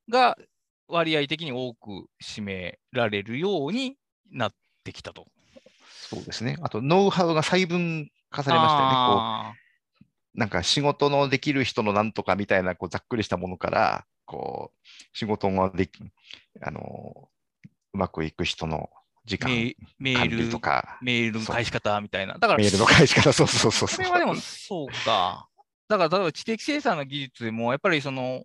[0.10, 0.38] が
[0.88, 3.96] 割合的に多く占められるように
[4.32, 4.52] なっ
[4.84, 5.28] てきたと。
[6.10, 6.58] そうですね。
[6.62, 8.94] あと、ノウハウが細分化されましたよね。
[8.94, 9.54] こあ
[10.36, 16.00] うなんか仕事のできる人のなんとかみたいなこうざっくりしたものから、こう仕事ができ
[16.62, 17.30] あの
[17.94, 18.90] うまくいく人の
[19.26, 22.34] 時間ーメメ管理ールとか、メールの返し方みたいな。
[22.34, 23.88] だからメールの返し方、そうそうそうそう。
[23.90, 25.48] それはでもそうか。
[25.88, 28.44] だから例えば知的生産の技術でも、やっぱりその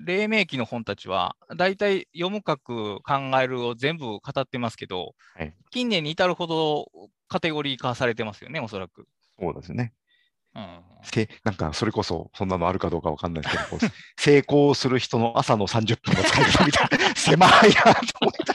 [0.00, 6.90] 黎明期の本たちは、大体読む書く考えるを全部語ってますけど、はい近年に至るほど
[7.28, 9.06] カテゴリー化されてますよね、おそらく。
[9.38, 9.92] そうですね。
[10.52, 18.54] うん、せなんかそれこそそんなのあるかどうかわかんないですけど、 成功する人の朝の30分の使い方みたいな、 狭いなと思った。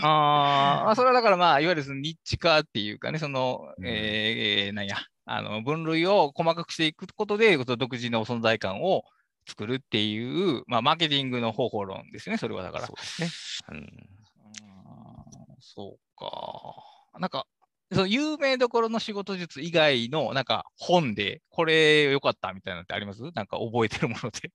[0.00, 9.04] あーあ、それはだからまあ、いわゆるそのニッチ化っていうかね、その、うんえーなんや、あの分類を細かくしていくことで、独自の存在感を
[9.48, 12.86] 作るっていう、まあ、マーケティングの方法論ですね、それはだから。
[12.86, 13.28] そうですね。
[13.72, 13.86] うん
[15.60, 17.18] そうか。
[17.18, 17.46] なんか、
[17.92, 23.22] その有名どころの仕事術以外の、なんか本で、これ良かったみたいなのってあります？
[23.34, 24.50] なんか覚えてるもので。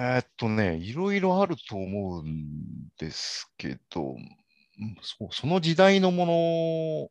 [0.00, 7.10] えーっとね、いろいろあると思うんですけど、うんそうその時代のも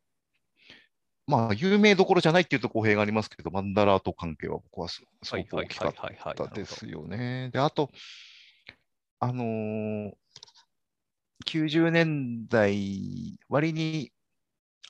[1.28, 5.94] の、まあ、有名どころじゃないっていうと公平がありますけど、マンダラート関係は僕はすすごく大きかっ
[6.34, 7.50] たですよね。
[7.52, 7.90] で、あと、
[9.20, 10.12] あのー
[11.46, 14.12] 90年代、割に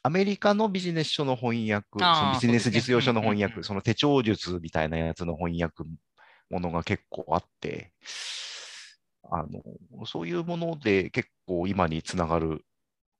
[0.02, 5.84] アメリカのビジネス書の翻訳、そのビジネス実用書の翻訳、その手帳術みたいなやつの翻訳
[6.50, 7.92] ものが結構あって、
[9.30, 12.64] あの、そういうもので結構今につながる、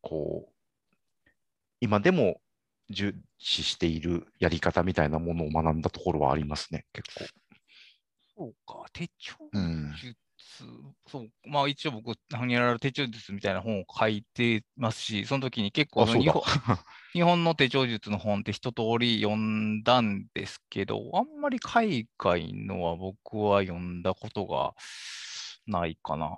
[0.00, 0.52] こう、
[1.80, 2.40] 今でも
[2.90, 7.26] 重視しているやり方みたいなものを学んだところはありますね、結構。
[8.36, 10.16] そうか、手帳うん術、
[11.06, 16.42] そう、まあ一応僕、何やられる手帳術みたいな本を書いてますし、その時に結構日本。
[17.14, 24.74] 日本の手帳術の本って一通り読んだんですけど、あんまり海外のは僕は読んだことが
[25.66, 26.30] ないかな。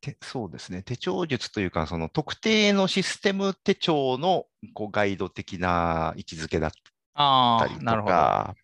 [0.00, 6.70] てそうですね、手帳術というか、その特定のシステム手帳のこうガイド的な位置づけだっ
[7.14, 8.12] ああ、たりとなるほど。
[8.12, 8.54] か、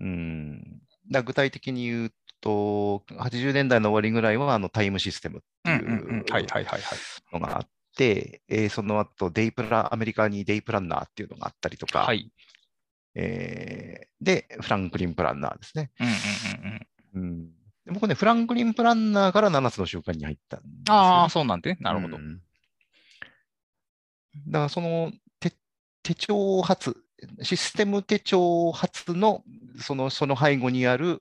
[0.00, 2.12] うん、だ具体的に言う
[2.46, 6.98] と、80年代の終わりぐらいはあのタイムシステムっていうんうんうんうはいはいはいはい。
[7.32, 12.30] のがあって、えーその後デイプラ、アメリカにデイプランナーっていうのがあったりとか、はい。
[13.16, 15.90] えーで、フランクリンプランナーですね。
[15.98, 17.28] うんうんうんうん。
[17.28, 17.46] うん、
[17.84, 22.20] で僕ね、フランクリンプランナーから7つの習慣に入ったんですよねああ、そうなんで、なるほどう。
[22.20, 22.40] ん
[24.48, 25.52] だからその手
[26.02, 26.96] 手帳発、
[27.42, 29.42] システム手帳発の
[29.80, 31.20] そのその背後にある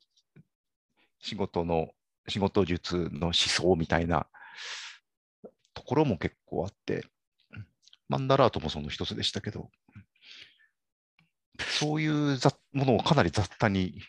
[1.25, 1.89] 仕事の、
[2.27, 4.27] 仕事術の思想みたいな
[5.73, 7.03] ところも結構あって、
[8.07, 9.71] マンダラートもその一つでしたけど、
[11.59, 14.01] そういう雑ものをかなり雑多に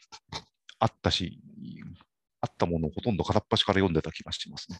[0.78, 1.40] あったし、
[2.42, 4.78] あったものをほとんど片っ端から読んでた気がしますね。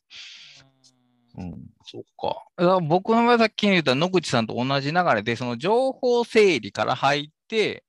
[1.39, 1.55] うん
[1.87, 2.81] そうか。
[2.83, 7.86] 僕の場合はさっき言った野口さんと同じ流れで、その情報整理から入って、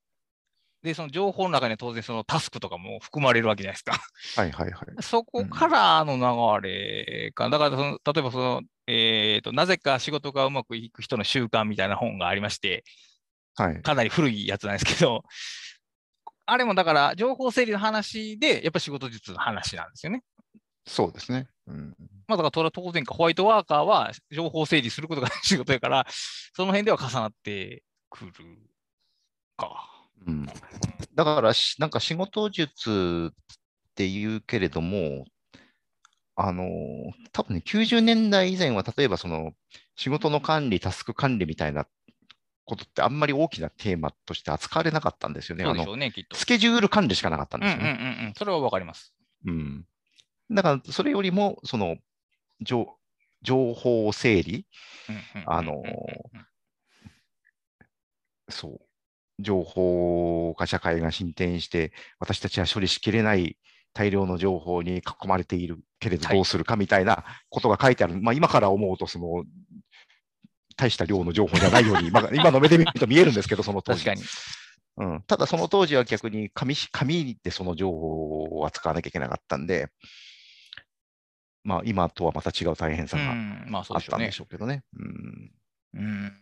[0.82, 3.98] で、その情報の中には当然そのタスクとかも含まれるわけじゃないですか。
[4.36, 4.88] はいはいはい。
[5.02, 6.16] そこからの
[6.60, 7.50] 流れか。
[7.50, 12.84] だからその、例えばその、えっ、と、なぜか仕事がうまくいく人の習慣みたいな本がありまして、
[13.56, 13.82] はい。
[13.82, 15.24] かなり古いやつなんですけど、
[16.46, 20.22] あれもだから情報整理の話で、やっぱ仕事術の話なんですよね。
[20.86, 21.46] そうですね。
[21.66, 21.94] うん、
[22.26, 26.06] まあだから当然か、ホワイトワーカーは情報整理することが 仕事やから、
[26.54, 28.32] その辺では重なってくる
[29.56, 29.97] か。
[30.26, 30.46] うん、
[31.14, 33.36] だからし、なんか仕事術っ
[33.94, 35.24] て言うけれども、
[36.36, 36.64] あの
[37.32, 39.52] 多分ね、90年代以前は、例えばその
[39.96, 41.86] 仕事の管理、タスク管理みたいな
[42.64, 45.64] ことってあんまり大きなテーマとして扱われなかったんですよね。
[45.64, 46.36] あのそうでしょうね、きっと。
[46.36, 48.26] スケジュール管理しかなかったんうんうんうんですよね。
[48.26, 48.34] うん。
[48.34, 49.14] それはわかります。
[49.44, 49.84] うん
[50.50, 51.98] だから、それよりも、その、
[52.62, 52.98] 情
[53.42, 54.66] 情報整理、
[55.36, 55.82] うんあの
[58.48, 58.80] そう、
[59.38, 63.56] 情報化社会が進展して、私たちは処理しきれない
[63.92, 69.44] 大量の情報に囲まれているけれど、はいどうするかみたいなことが書いてある、まあ、今から思うと、その、
[70.76, 74.04] 大した量の情報じゃないように、まあ、 今の目で見ると見えるんですけど、その当時。
[74.04, 74.26] 確かに。
[75.00, 79.88] うん、ただ、その当時は逆に紙し紙でその情報を扱わなきゃいけなかったんで、
[81.62, 84.40] まあ、今とはまた違う大変さがあそうでしょうねあったんでし。
[84.40, 84.82] ょうけどね。
[84.96, 85.52] うん
[85.94, 86.32] うん。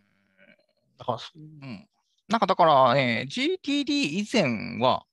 [0.97, 1.87] だから、うん。
[2.29, 5.05] なんかだからね、GTD 以前は、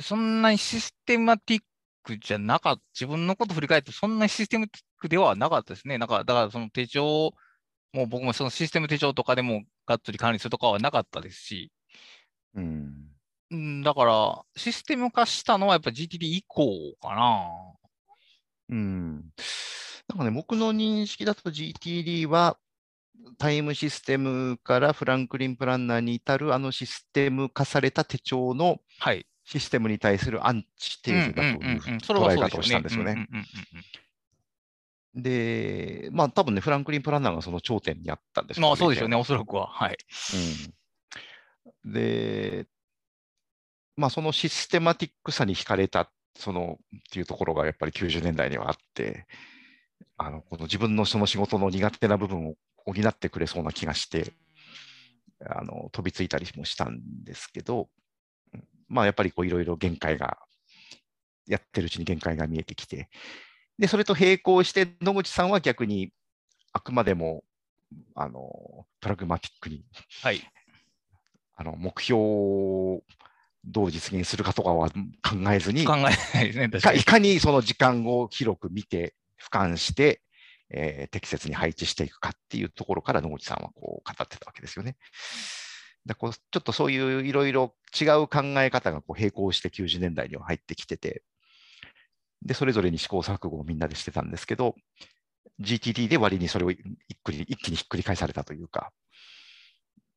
[0.00, 1.62] そんなにシステマティッ
[2.02, 5.98] クじゃなかった、自分のこと振り返って、そんなにシステムティックではなかったですね。
[5.98, 7.32] なんか、だからその手帳、
[7.92, 11.72] もう僕もそのシステム手帳とかでもがっつり管理するとかはなかったですし、
[12.54, 13.12] うん
[13.52, 17.48] うん、だから、システム化したのはやっぱ GTD 以降かな。
[18.70, 19.14] うん。
[20.08, 22.58] なんかね、僕の認識だと GTD は、
[23.38, 29.26] タイムシステムからフランクリンプランナーに至るあのシステム化された手帳のはい。
[29.44, 33.28] システムに対するアンチテーゼだという捉え方をしたんですよね。
[35.14, 39.66] で、まあ多分ね、フランクリンプランナーがその頂点にあったんですよまあそうでしょうね、おそらくは。
[39.66, 39.96] はい。
[40.34, 40.74] うん
[41.84, 42.66] で、
[43.96, 49.26] まあ、そのシステマティックさに惹かれた、そのっていうところがやっぱり90年代にはあって、
[50.16, 52.54] あのこの自分のその仕事の苦手な部分を
[52.84, 54.32] 補ってくれそうな気がして、
[55.44, 57.88] あの飛びついたりもしたんですけど、
[58.54, 60.38] うんまあ、やっぱりこういろいろ限界が、
[61.46, 63.08] やってるうちに限界が見えてきて、
[63.78, 66.12] で、それと並行して野口さんは逆に
[66.72, 67.42] あくまでも
[68.14, 69.84] あのプラグマティックに
[70.22, 70.40] はい。
[71.54, 73.02] あの目標を
[73.64, 74.94] どう実現するかとかは考
[75.52, 76.10] えずに、考えな
[76.42, 77.14] いですね、確かにいかい。
[77.14, 80.22] かにその時間を広く見て、俯瞰して、
[80.72, 84.96] えー適切に配置していくかっていうところから野口さんはこう語ってたわけですよね。
[86.06, 91.22] だこうちょっとそういういろいろ違う考え方がこう並行して90年代には入ってきてて、
[92.44, 94.74] で、それぞれに試行錯誤をみんなでしてたんですけど、
[95.60, 96.78] GTD で割にそれを一
[97.24, 98.90] 気に一気にひっくり返されたというか、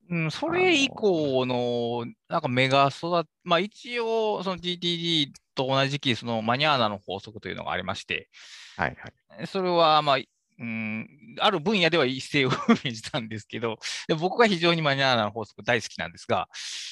[0.09, 8.29] うん、それ以降の、なんかメガ育っ、まあ一応、その GTD と同じ時期、そのマニャーナの法則というのがありまして、
[8.77, 9.47] はいはい。
[9.47, 10.17] それは、まあ、
[10.57, 16.47] うん、ある分野では一世を 風靡したんですけど、で僕が非常にマニャーナの法則大好きなんですが、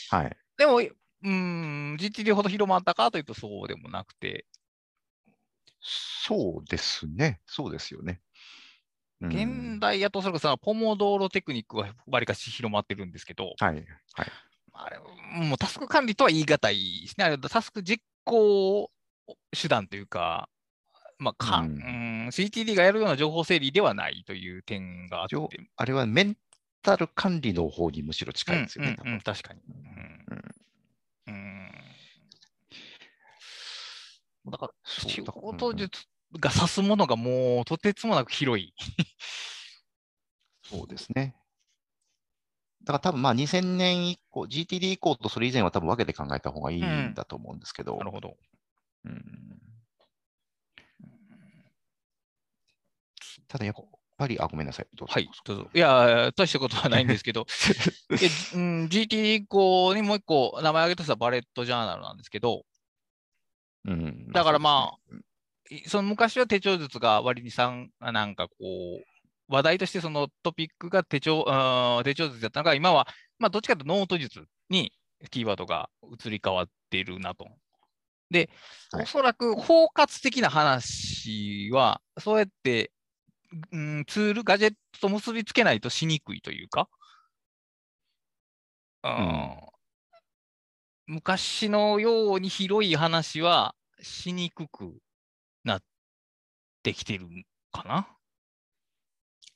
[0.09, 0.37] はい。
[0.57, 4.45] でも、うん、GTD ほど広まったかというとそうでもなくて、
[5.79, 7.41] そうですね。
[7.45, 8.21] そうですよね。
[9.21, 13.75] うん現代やとそれこそポモドーロテクニックはわりかし広まってるんですけど、はい。
[13.75, 13.85] はい。
[14.73, 14.99] あれ、
[15.45, 17.25] もうタスク管理とは言い難いですね。
[17.25, 18.91] あれタスク実行
[19.51, 20.49] 手段というか、
[21.23, 26.37] まあかううんん、CTD がやるような情報整理ではないという点があって、情あれはメン
[26.81, 28.97] タル管理の方にむしろ近いですよね。
[28.99, 29.61] うんうんうん、確かに。
[29.67, 30.43] うん
[31.27, 31.71] うん
[34.51, 36.05] だから、仕事術
[36.37, 38.73] が指すものがもうとてつもなく広い。
[40.63, 41.33] そうですね。
[42.83, 48.35] だから多分まあ2000年以降、GTD 以降とそれ以前は多分分けて考えた方がいいんだと思うんですけど、なるほど。
[49.05, 49.72] うん
[53.47, 53.75] ただやっ
[54.17, 54.87] ぱり、あ、ごめんなさい。
[54.93, 55.69] どうぞはい、どうぞ。
[55.73, 57.45] いや、大したことはないんですけど、
[58.09, 58.15] で
[58.55, 62.65] うん、GTD 以降にもう一個名前挙げたさバレットジャーナルなんですけど、
[63.85, 65.23] うんだからまそうですね
[65.69, 69.03] いその昔は手帳術が割にさん、なんかこう、
[69.47, 71.45] 話題としてそのトピックが手帳、
[72.03, 73.07] 手帳術だったのが、今は、
[73.39, 74.91] まあ、どっちかというとノート術に
[75.31, 77.47] キーワードが移り変わっているなと。
[78.29, 78.49] で、
[78.91, 82.91] はいおそらく包括的な話は、そうやって、
[83.71, 86.89] うん、ツール、ガジェットと結びつけないとしにくいというか、
[89.03, 89.73] うん
[91.05, 94.97] 昔のように広い話はしにくく
[95.63, 95.83] なっ
[96.81, 97.27] てきてる
[97.71, 98.07] かな。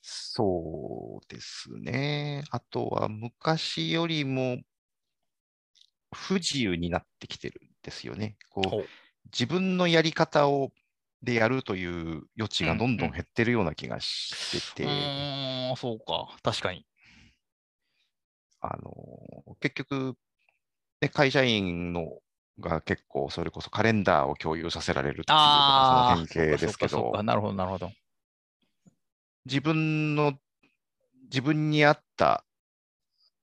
[0.02, 2.44] そうですね。
[2.52, 4.58] あとは昔よりも
[6.14, 8.38] 不自由になってきてるんですよね。
[8.50, 8.90] こう
[9.26, 10.72] 自分のやり方を
[11.28, 16.86] でやるという余地がどんどん減ってるような気がしてて、うーん、そうか、確かに。
[18.62, 18.92] あの
[19.60, 20.16] 結局、
[21.02, 22.20] ね、会社員の
[22.60, 27.22] が結構それこそカレンダーを共有させられるっていうのああ、がその典型ですけど。
[27.22, 27.92] なるほど、なるほど。
[29.46, 30.34] 自分の
[31.30, 32.46] 自分に合った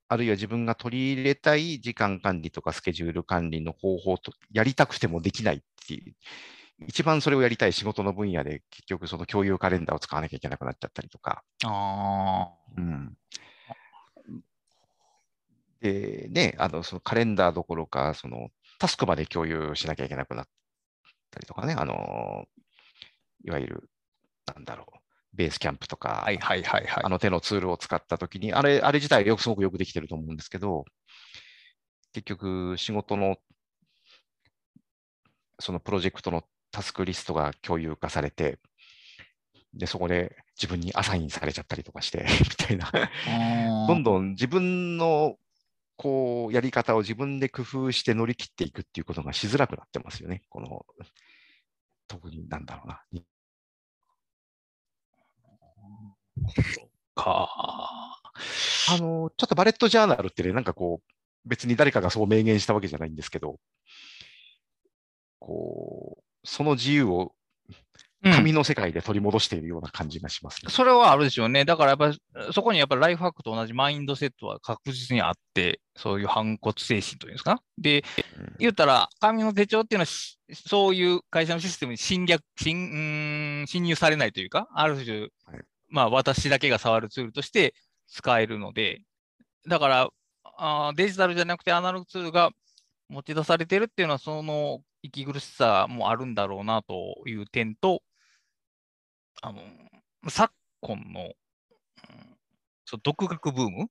[0.09, 6.15] あるいは自分が取り入れたい時間管理とかスケジュール管理の方法とやりたくてもできないっていう
[6.87, 11.45] 一番それをやりたい仕事の分野で結局その共有カレンダーを使わなきゃいけなくなっちゃったりとか。
[11.65, 13.17] あうん、
[15.81, 18.49] で、ね、あのそのカレンダーどころか、その
[18.79, 20.47] タスクまで共有しなきゃいけなくなっ
[21.31, 22.45] たりとかね、あの
[23.45, 23.91] いわゆる、
[24.47, 24.99] なんだろう、
[25.35, 26.25] ベースキャンプとか、あ。
[26.25, 27.09] はいはいはいはいあ。
[27.09, 30.85] の手のツールを使ったときに、あれ、あれ自体よくすごくよくできてると思うんですけど、
[32.13, 33.37] 結局、仕事の、
[35.61, 36.45] そのプロジェクトの
[36.75, 38.59] タスクリストが共有化されて、
[39.73, 42.91] で、そこで自分にアサインされちゃったりとかして、 みたいな。
[43.87, 45.39] どんどん自分の
[45.97, 50.43] こうやり方を自分で工夫して乗り切っていくっていうことがしづらくなってますよね。
[50.49, 50.85] この
[52.09, 53.03] 特になんだろうな。
[57.15, 58.21] か。
[58.91, 63.61] あの、ちょっとバレットジャーナルってね、なんかこう、別に誰かがそう明言したわけじゃないんですけど、
[65.39, 67.33] こう、その自由を
[68.23, 70.73] うん紙の世界で取り戻しているような感じがしますね。
[70.73, 71.67] それはあるでしょうね。
[71.67, 72.19] だからやっぱり、
[72.55, 77.61] そこにやっぱりライフハックと同じマインドセットは確実にあって、そういう反骨精神というんですか？
[77.77, 78.03] で、
[78.39, 85.31] うん言ったら、紙の手帳っていうのはし、そういう会社のシステムに侵略、侵侵入されないというか、ある種、はい
[85.91, 87.75] まあ、私だけが触るツールとして
[88.09, 89.03] 使えるので、
[89.69, 90.09] だから、
[90.57, 92.53] あーデジタルじゃなくてアナログツールが
[93.11, 98.03] 持ち出されてるっていうのは、その息苦しさもあるんだろうなという点と、
[99.43, 99.61] あの、
[100.29, 101.35] 昨今の、うん
[102.87, 103.87] そう独学ブーム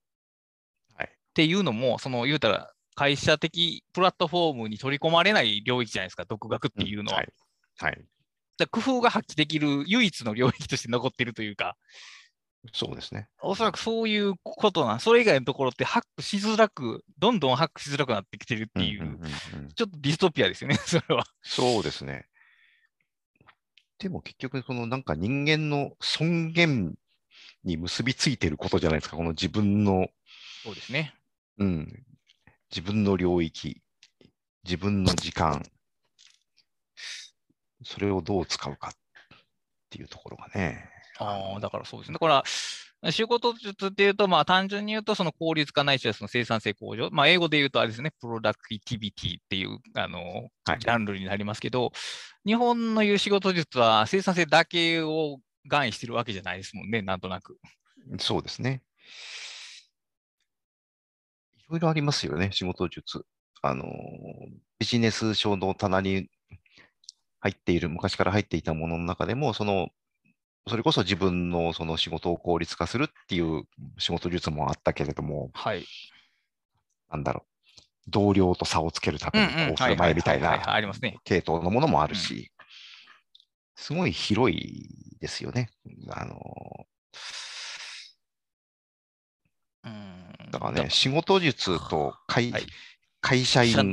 [0.94, 7.18] はいっていうのも、その言うたら、会社的プラットフォームに取り込まれない領域じゃないですか、独学っていうのは。
[7.18, 7.32] はい。
[7.78, 8.06] はい。
[8.56, 11.76] だから工夫が発揮できる唯一の領域として残っているというか、
[12.72, 13.28] そうですね。
[13.42, 21.26] おそらくそういうことなん、それ以外のところってハックしづらく、どんどんハックしづらくなってきてるっていう、んんうんうんちょっとディストピアですよね、 それは。
[21.42, 22.26] そうですね。
[23.98, 26.94] でも結局、そのなんか人間の尊厳
[27.64, 30.08] に結びついていることじゃないですか、この自分の、
[30.62, 31.14] そうですね。
[31.58, 32.04] うん、
[32.70, 33.82] 自分の領域、
[34.64, 35.62] 自分の時間、
[37.84, 38.92] それをどう使うかっ
[39.90, 40.93] ていうところがね。
[41.18, 42.14] ああ、だからそうですね。
[42.14, 42.26] だか
[43.02, 47.10] ら、仕事術っていうと、まあ単純に言うと、その効率化ないしはその生産性向上。
[47.10, 51.92] まあ英語で言うとあれですね、プロダクティビティっていう、あの、はいジャンルになりますけど、
[52.46, 57.58] 日本の言う仕事術は生産性だけを含意してるわけじゃないですもんね、なんとなく。
[58.18, 58.82] そうですね。
[61.58, 63.24] いろいろありますよね、仕事術。
[63.62, 63.84] あの、
[64.78, 66.28] ビジネス書の棚に
[67.40, 69.88] 入っている、昔から入っていたものの中でも、その、
[70.66, 73.64] それこそ自分のその仕事を効率化するっていう
[73.98, 75.84] 仕事術もあったけれども、はい。
[77.10, 77.44] なんだろ
[78.06, 81.18] う、同僚と差をつけるためにこう振る舞いみたいなありますね。
[81.24, 82.50] 系統のものもあるし、
[83.76, 85.68] すごい広いですよね。
[86.10, 86.86] あの、
[89.84, 90.50] うん。
[90.50, 92.66] だからね、仕事術と会,、はい
[93.20, 93.92] 会社員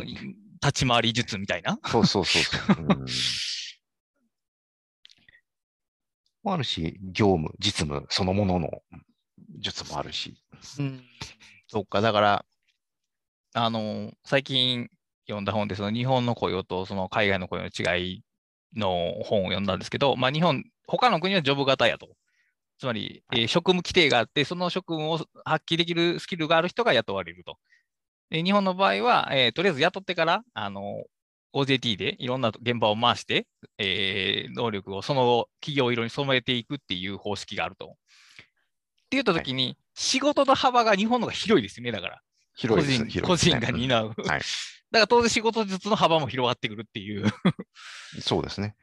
[0.61, 1.79] 立ち回り術みたいな？
[1.85, 3.05] そうそうそうそう。
[6.43, 8.81] もあるし、業務、実務そのものの
[9.59, 10.35] 術もあるし。
[10.79, 11.03] うん、
[11.67, 12.45] そっか、だから、
[13.53, 14.89] あの、最近
[15.27, 18.23] 読んだ本で、その日本の雇用とその海外の雇用の違い
[18.75, 22.09] の本を読んだんですけど、まあ日本、他の国はジョブ型やと。
[22.79, 27.57] つまり、えー職務規定があって、その職務を発揮できるスキルがある人が雇われると。
[28.29, 31.03] で日本の場合は、えーとりあえず雇ってから、あの、
[31.53, 33.47] OJT でいろんな現場を回して、
[33.77, 37.85] えー能力をその企業色に染めていくっていう方式があると。
[37.85, 37.89] っ
[39.11, 42.21] て言ったときに、仕事の幅が日本の方が広いですよね、だから。
[42.55, 44.13] 広いです個人個人がう担う。
[44.25, 44.41] はい
[44.91, 47.25] だから当然仕事術の幅も広がってくるっていう。
[47.25, 47.31] ん
[48.19, 48.75] そうですね。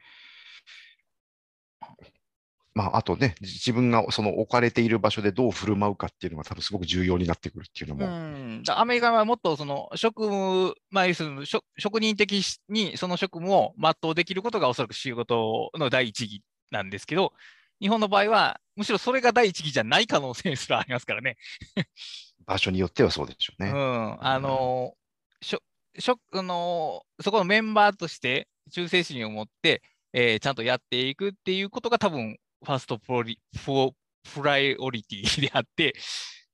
[2.79, 17.33] まあ、あとね、自分がその置かれている場所でどう振る舞うかっていうのが多分すごく重要になってくるっていうのも、うん、だアメリカはもっとその職務、まあ、要するに職職人的にその職務を全うできることがおそらく仕事の第一義なんですけど、
[17.81, 21.35] 日本の場合は、むしろそれが第一義じゃない可能性すらありますからね。
[22.45, 23.71] 場所によってはそうでしょうね。
[23.71, 24.93] うん、あの
[25.41, 25.61] しょ
[25.97, 29.81] しょあのそこのメンバーとして忠誠心を持って、
[30.13, 33.93] えーちゃんとやっていくっていうことが多分ファーストプロリプロ
[34.33, 35.93] プライオリティであって、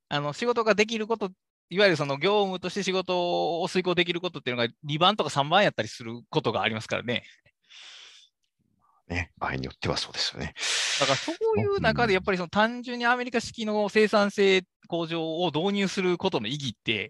[0.09, 1.31] あの仕事ができること、
[1.69, 7.23] いわゆるその業務として仕事を遂行できることっていうのが2番とか3番やったりすることがありますからね。
[9.07, 10.53] ね場合によってはそうですよね。
[10.99, 17.09] だからそういう中でやっぱりその単純にアメリカ式の生産性向上を導入することの意義って、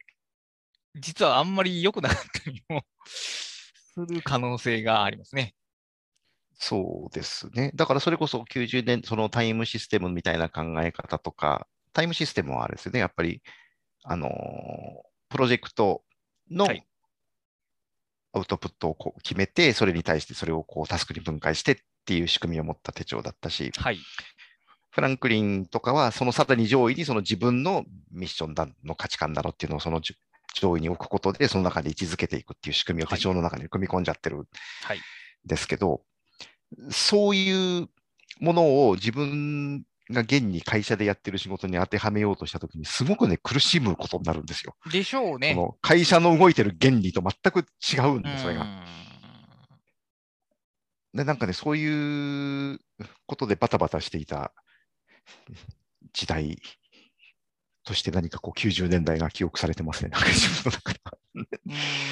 [0.95, 5.53] 実はあんまり良くなかったりもする可能性がありますね。
[6.57, 7.71] そうですね。
[7.75, 13.41] だからそれこそ90年、そのタイムシステムみたいな考え方とか、タイムシステムはあれですよね、やっぱり、
[14.03, 14.31] あのー
[15.27, 16.03] プロジェクト
[16.49, 16.85] のはい
[18.35, 23.97] アウトプットをこう決めて、それに対してそれをこうタスクに分解してっていう仕組みを持った手帳だったし、はい。
[24.91, 30.15] フランクリンとかは、そのさらに上位にその自分のミッションだの価値観だろっていうのをそのじ
[30.53, 34.39] 上位に置くことで、その中で位置づけていくっていう仕組みをはい手帳の中に組み込んじゃってるん
[34.83, 34.99] はい。
[35.45, 36.01] ですけど、
[36.89, 37.89] そういう
[38.39, 44.75] ものを自分が現に会社でやってる仕事に当てはめようとしたときに、すごくね、苦しむことになるんですよ。
[44.91, 45.53] でしょうね。
[45.53, 48.61] その会社の動いてる原理と全く違うんで、それが。
[48.61, 49.05] うん
[51.15, 52.79] で、なんかね、そういう
[53.25, 54.51] ことでバタバタしていた
[56.13, 56.61] 時代
[57.85, 61.17] として何かこう90年代が記憶されてますね、なんか自分の中では。
[61.35, 61.47] うん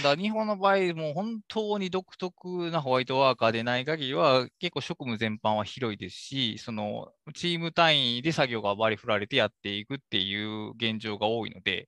[0.04, 11.88] だから日本の場合、もう本当に独特なホワイトワーカーでない限りは、結構職務全般は広いですし、そのチーム単位で作業が割り振られてやっていくっていう現状が多いので、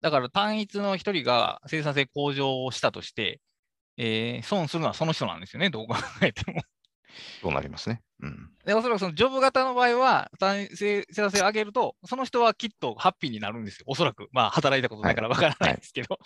[0.00, 3.40] だから単一の一人が生産性向上をしたとして、
[3.96, 6.62] えー損するのはその人なんですよね、どう考えても。
[7.42, 8.02] そうなりますね。
[8.20, 8.50] うん。
[8.64, 10.30] で、おそらくそのジョブ型の場合は、
[10.74, 14.28] 生産性を上げると、その人はきっとハッピーになるんですよ、おそらく。
[14.32, 16.18] まあ、働いたことないからわからないですけど。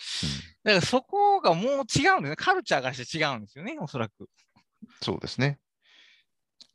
[0.63, 2.35] だからそこがもう違うんですね。
[2.35, 4.29] カルチャーがして違うんですよね、おそらく。
[5.01, 5.59] そうですね。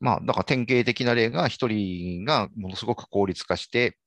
[0.01, 3.99] まあ、だから典型的な例が、一人がものすごく効率化して、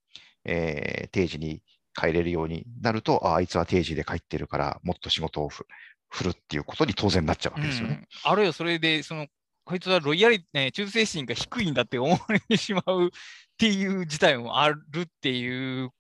[0.46, 1.62] えー定時に
[1.94, 5.66] 帰れるようになると、ああいつは定時で帰ってるから、もっと仕事をふ
[6.10, 8.08] 振るっていうことに当然なっちゃうわけですよね。
[8.26, 9.28] うんあるいはそれで、その、
[9.64, 13.10] こいつはロイヤリ、ね、忠誠心が低いんだって思われてしまうっ
[13.58, 15.48] ていう事態もあるってい
[15.84, 15.92] う、うん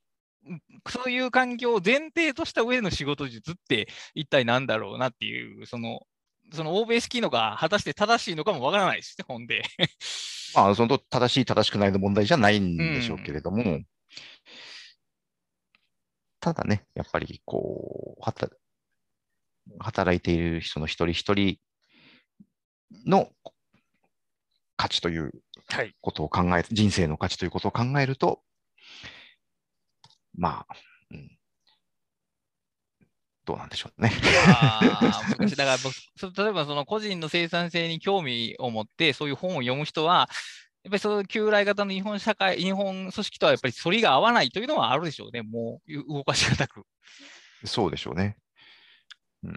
[0.88, 6.00] そういう環境を前提とした上での仕事術って一体何だろうなっていう、その、
[6.52, 9.62] その欧米式のが果たして正しいのかもわからないですね、ほんで。
[10.56, 13.82] まあ、その正しい、正しくないの問題じゃないんでしょうけれども、
[16.40, 18.50] ただね、やっぱりこう、はた
[19.80, 21.60] 働いている人の一人一人
[23.06, 23.30] の
[24.78, 25.32] 価値という
[25.68, 25.96] はい。
[26.02, 28.42] ことを考え、人生の価値ということを考えると、
[30.36, 30.76] まあ、
[31.12, 31.38] うん
[33.44, 34.12] どうなんでしょうね。
[34.12, 40.30] だから僕、そ 例えばその個人の生産性に興味を持って、そういう本を読む人は、
[40.84, 45.42] やっぱりその旧来型の日本社会、日本組織とはやっぱり反りが合わないというのはあるでしょうね。
[45.42, 46.86] もう動かしがたく。
[47.66, 48.38] そうでしょうね。
[49.44, 49.54] そっ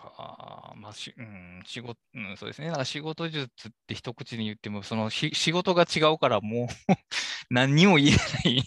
[0.00, 0.72] か。
[0.76, 2.68] まあし、うん、仕事、うん、そうですね。
[2.68, 6.66] なんか仕事術って一口に言っても、そのし仕事が違うからもう
[7.50, 8.62] 何にも言えない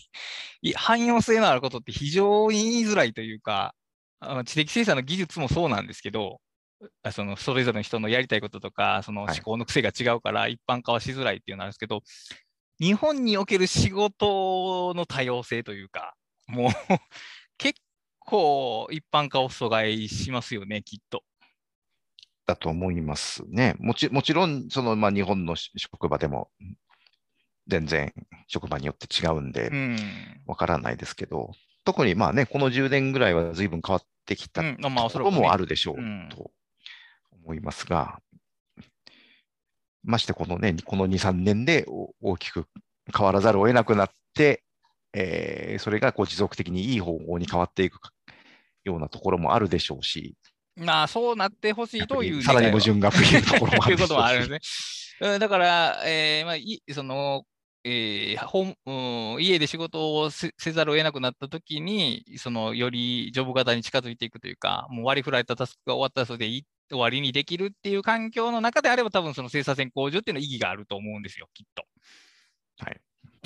[0.62, 3.76] い汎用性のあることって非常に言いづらいというか、
[4.46, 6.40] 知的生産の技術もそうなんですけど、
[7.02, 12.02] あそのそれぞれの人のやりたいこととか、そのはい思考の癖が違うから一般化はしづらいっていうのなんですけど、
[12.80, 16.16] 日本における仕事の多様性というか、
[16.48, 17.00] もう結
[18.26, 21.24] 構一般化を阻害しますよね、きっと。
[22.46, 23.76] だと思いますね。
[23.80, 26.50] もちもちろん、その、まあ、日本のし職場でも、
[27.68, 28.14] 全然
[28.48, 29.98] 職場によって違うんでう、ん。
[30.46, 31.52] わからないですけど、
[31.86, 36.52] 特にまあね、この10年ぐらいは随分変わってきたころそらくねもあるでしょううんと
[37.46, 38.20] 思いますが、
[40.04, 42.68] ましてこのね、この2、3年でお大きく
[43.16, 44.64] 変わらざるを得なくなって、
[45.14, 48.00] えーそれがこう持続的にいい方向に変わっていく
[48.84, 50.36] ようなところもあるでしょうし、
[50.76, 55.34] まあ、そうなってほしいというさらに矛盾が増えるところもあということるでしょうし もあるんですね。
[55.34, 57.46] うんだから、えーまあ、いその、
[57.84, 71.86] えーほんうん家で仕事をせせざるを得なくなったときに、そのよりジョブ型に近づいていくというか、もう割り振られたタスクが終わったらそれでいい終わりにできるっていう環境の中であれば、多分その生産性向上っていうのは意義があると思うんですよ、きっと。
[72.80, 73.02] はい。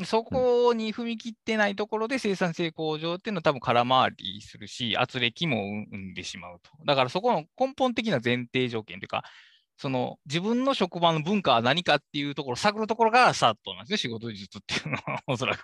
[0.05, 6.69] そこに踏み切ってないところで生産性向上っていうのは多分空回りするし、圧力も生んでしまうと。
[6.85, 9.23] だからそこの根本的な前提条件というか、
[9.77, 15.63] その自分の職場の文化は何かっていうところを探るところがスタートなんですね、仕事術っていうのは、 おそらく。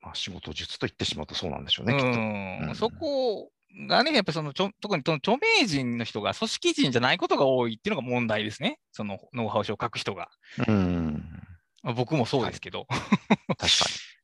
[0.00, 2.06] まあ、仕事術と言ってしまうとそうなんでしょうね、きっと。
[2.06, 3.50] うんうんそこ
[3.86, 10.30] がね、やっぱりそのちょ特にその著名人の人が組織人じゃないことが多いっていうのが問題ですね、そのノウハウ書を書く人が。
[10.66, 11.27] うん。
[11.82, 12.86] まあ僕もそうですけど。
[12.88, 13.66] 確か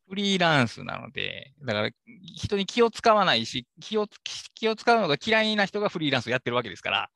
[0.09, 1.91] フリーランスなので、だから
[2.37, 4.07] 人に気を使わないし、気を
[4.55, 7.11] 気を使うのが嫌いな人がフリーランスをやってるわけですから、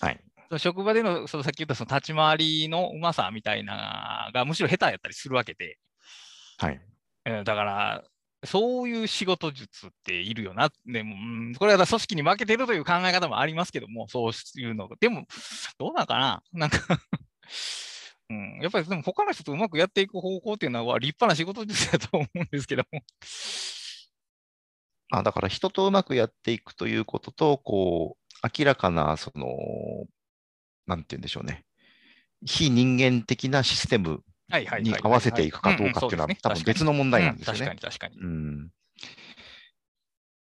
[0.00, 0.20] はい。
[0.58, 5.78] 職場でのそのさっき言ったその立ち回りのうまさみたいながむしろ下手やったりするわけで、
[6.62, 6.68] に。
[6.68, 6.80] はい。
[7.24, 8.04] えーだから
[8.44, 10.70] そういう仕事術っているよな。
[10.86, 11.18] でも、う
[11.50, 14.94] んこれは組織に負けてるという考え方もありますけども、そういうのが。
[15.00, 15.26] でも、
[15.76, 16.78] どうなんかななんか
[18.30, 23.00] うん、やっぱりでも他の人とうまくやっていく方向っていうのは立派な仕事術だと思うんですけども。
[25.10, 29.46] あだから人とうまくやっていくということと、こう、明らかな、その、
[30.86, 31.64] なんて言うんでしょうね。
[32.44, 34.22] 非人間的なシステム
[34.80, 37.74] に合わせていくかどうかっていうのは、多分別の問題なんですよ確かね。
[37.76, 38.16] に確かに。
[38.18, 38.68] うん。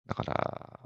[0.07, 0.81] だから、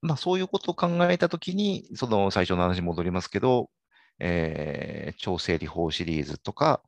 [0.00, 3.70] まあそういうことを考えたときに、その最初の話に戻りますけど、
[4.18, 6.82] えー超整理法シリーズとか、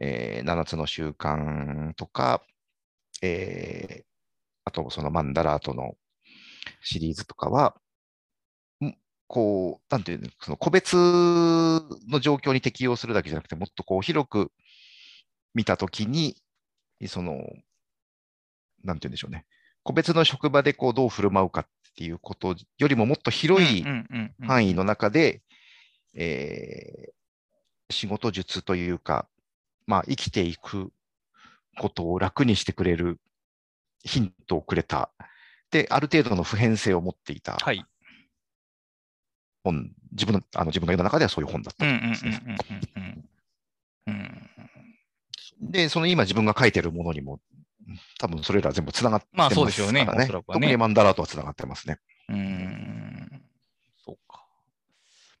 [0.00, 2.42] えー7つの習慣とか、
[3.22, 4.04] えー
[4.64, 5.94] あとそのマンダラートの
[6.82, 7.74] シリーズとかは、
[8.84, 8.94] ん
[9.26, 14.52] こう、なんていうの、その個別の状況に適用するだけじゃなくて、もっとこう広く
[15.54, 16.36] 見たときに、
[17.06, 17.42] その、
[18.84, 19.46] なんていうんでしょうね。
[19.82, 21.66] 個別の職場でこうどう振る舞うかっ
[21.96, 23.82] ていうことよりももっと広い
[24.46, 25.42] 範囲の中で、
[26.14, 27.20] えー
[27.90, 29.26] 仕事術というか、
[29.86, 30.92] まあ、生きていく
[31.78, 33.20] ことを楽にしてくれる
[34.04, 35.10] ヒントをくれた。
[35.70, 37.84] で、ある程度の普遍性を持っていたはい。
[39.62, 43.24] 本、自分の、あの自分が読んだ中ではそういう本だったうんうんうんと思いますね。
[45.60, 47.40] で、その今自分が書いてるものにも、
[48.18, 51.98] 多分それら全部つながってまあますそうでしょうねね特にマンダラートはつながってますね。
[52.28, 52.89] うーん。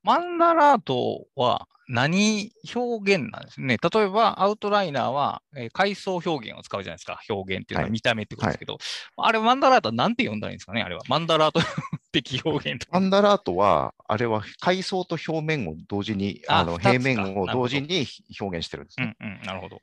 [0.02, 3.76] マンダラートは何表現なんですね？
[3.76, 7.20] 例えば、アウトライナーは、えー階層表現を使うじゃないですか。
[7.28, 8.78] 表現っていうのははい見た目ってことですけど、
[9.16, 10.82] あれ、マンダラートは何て呼んだらいいんですかね？
[10.82, 11.02] あれは。
[11.08, 11.60] マンダラート
[12.12, 18.06] 的表現とマンダラートは、あれは階層と表面を同時に、ああの平面を同時に
[18.40, 19.16] 表現してるんですね。
[19.20, 19.82] うんうん、なるほど。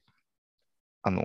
[1.03, 1.21] あの、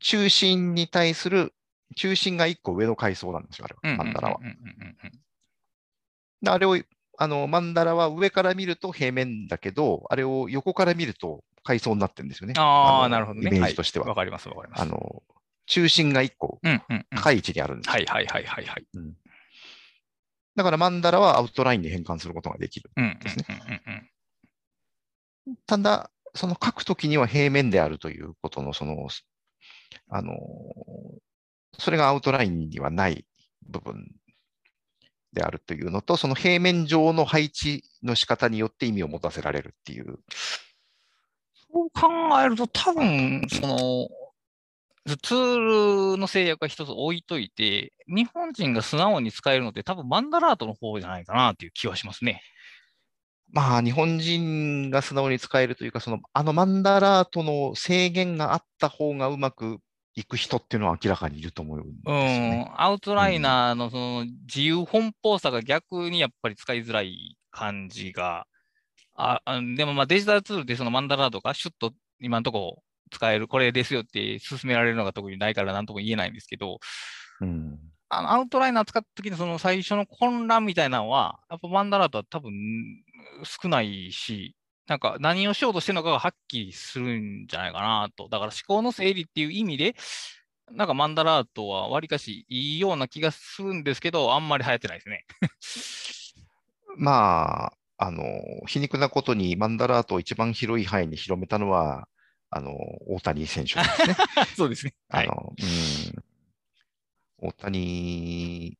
[0.00, 1.54] 中心に対する、
[1.94, 4.40] 中心が一個上の階層なんですよ、あれは、マンダラは。
[6.46, 6.76] あれを、
[7.18, 12.54] あの、マンダラは上から見ると平面だけど、あれを横から見ると階層になってるんですよね。
[12.56, 13.48] ああ、のなるほどね。
[13.48, 14.06] イメージとしては。
[14.06, 14.82] いわかります、わかります。
[14.82, 15.22] あの、
[15.66, 17.04] 中心が一個うんうんうん。
[17.10, 18.86] 高い位置にあるんですよはいはいはいはいはい。
[18.94, 19.14] うん
[20.56, 22.90] だからマンダラはアウトラインに変換することができる。
[22.96, 23.44] うんうんですね
[25.66, 29.06] ただ、その書くときには平面であるということの、その、
[30.08, 30.34] あの、
[31.78, 33.26] それがアウトラインにはない
[33.68, 34.10] 部分
[35.36, 40.18] であるというのと、その平面上の配置の仕方によって意味を持たせられるっていう。
[41.70, 42.08] そう考
[42.42, 44.08] えると、多分、その、
[45.22, 52.40] ツールの制約が一つ置いといて、日本人が素直に使えるのって多分マンダラートの方じゃないかなっていう気はしますね。
[53.52, 59.78] まあ、日本人が素直に使えるというか、その、あのマンダラートの制限があった方がうまく
[60.16, 62.62] いく人っていうのは明らかにいると思うんですうよね。
[62.64, 68.46] ん、アウトライナーのその自由奔放さが逆にやっぱり使いづらい感じが、
[69.14, 76.78] ああでもまあデジタルツールでそのマンダラーとかシュッと今のとこ使える、これですよって勧められるのが特にないから何とも言えないんですけど、
[77.40, 77.78] うん。
[78.08, 82.52] あのアウトライナー使った時のその最初の混乱みたいなのは、やっぱマンダラートは多分
[83.44, 84.54] 少ないし、
[84.86, 88.28] なんか何をしようとしてるのかがはっきりするんじゃないかなと。
[88.28, 89.96] だから思考の整理っていう意味で、
[90.70, 95.26] なんかマンダラートはわりかしいいような気がするんですけど、あんまり流行ってないですね。
[96.98, 98.22] まあ、あの、
[98.66, 102.08] 皮肉なことにマンダラートを一番広い範囲に広めたのは、
[102.50, 102.72] あの、
[103.08, 104.16] 大谷選手ですね。
[104.56, 104.94] そうですね。
[105.08, 105.26] はい。
[105.26, 105.52] あの、
[107.40, 108.78] うん、大谷、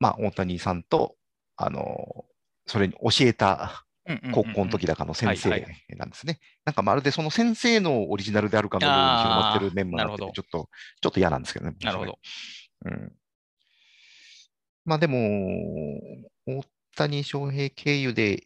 [0.00, 1.16] まあ、大谷さんと、
[1.56, 2.24] あの、
[2.66, 3.85] それに教えた
[4.32, 5.50] 高校の時だかの先生
[5.96, 6.38] なんですね。
[6.64, 10.42] なんかまるでその先生のオリジナルであるかのように広まってる面もあってちょっと、
[11.00, 11.76] ちょっと嫌なんですけどね。
[11.82, 12.18] なるほど。
[12.84, 13.12] うん。
[14.84, 15.18] まあでも、
[16.46, 18.44] 大谷翔平経由で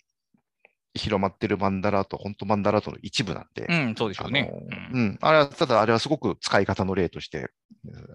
[0.95, 4.51] 広まってるマンダラートは本当マンダラートの一部なんで、うん、そうでしょうね。
[4.93, 7.51] うんうん、あれは、ただあれはすごく使い方の例として、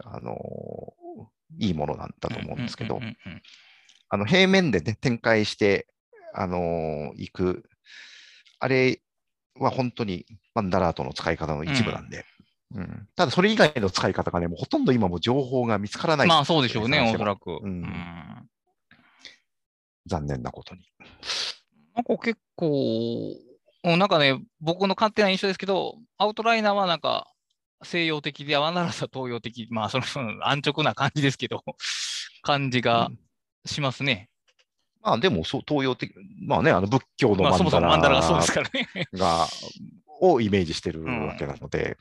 [0.03, 0.35] あの、
[1.59, 2.99] いいものなんだと思うんですけど
[4.09, 5.87] あの、平面でね、展開して、
[6.37, 7.69] あの、行く、
[8.59, 9.01] あれ
[9.59, 12.25] は本当にマンダラートの使い方の一部なんで、うん
[13.15, 16.27] ただそれ以外の使い方がね、もうほとんど今も情報が見つからない。
[16.27, 17.59] まあそうでしょうね、おそらく。
[17.61, 18.49] うんうん
[20.07, 20.81] 残念なことに。
[21.95, 23.35] なんか結構、
[23.83, 27.27] うんなんかね、僕の勝手な印象ですけど、アウトライナーはなんか
[27.83, 30.03] 西洋的で、ワンダラスは東洋的、まあその
[30.47, 31.63] 安直な感じですけど、
[32.43, 33.19] 感じがうん
[33.65, 34.29] しますね。
[35.05, 38.89] まあでもそう、東洋的、まあね、あの仏教のまあそもそもマンダラがそうですからね。
[39.13, 39.47] が、
[40.19, 41.95] をイメージしてるうんわけなので、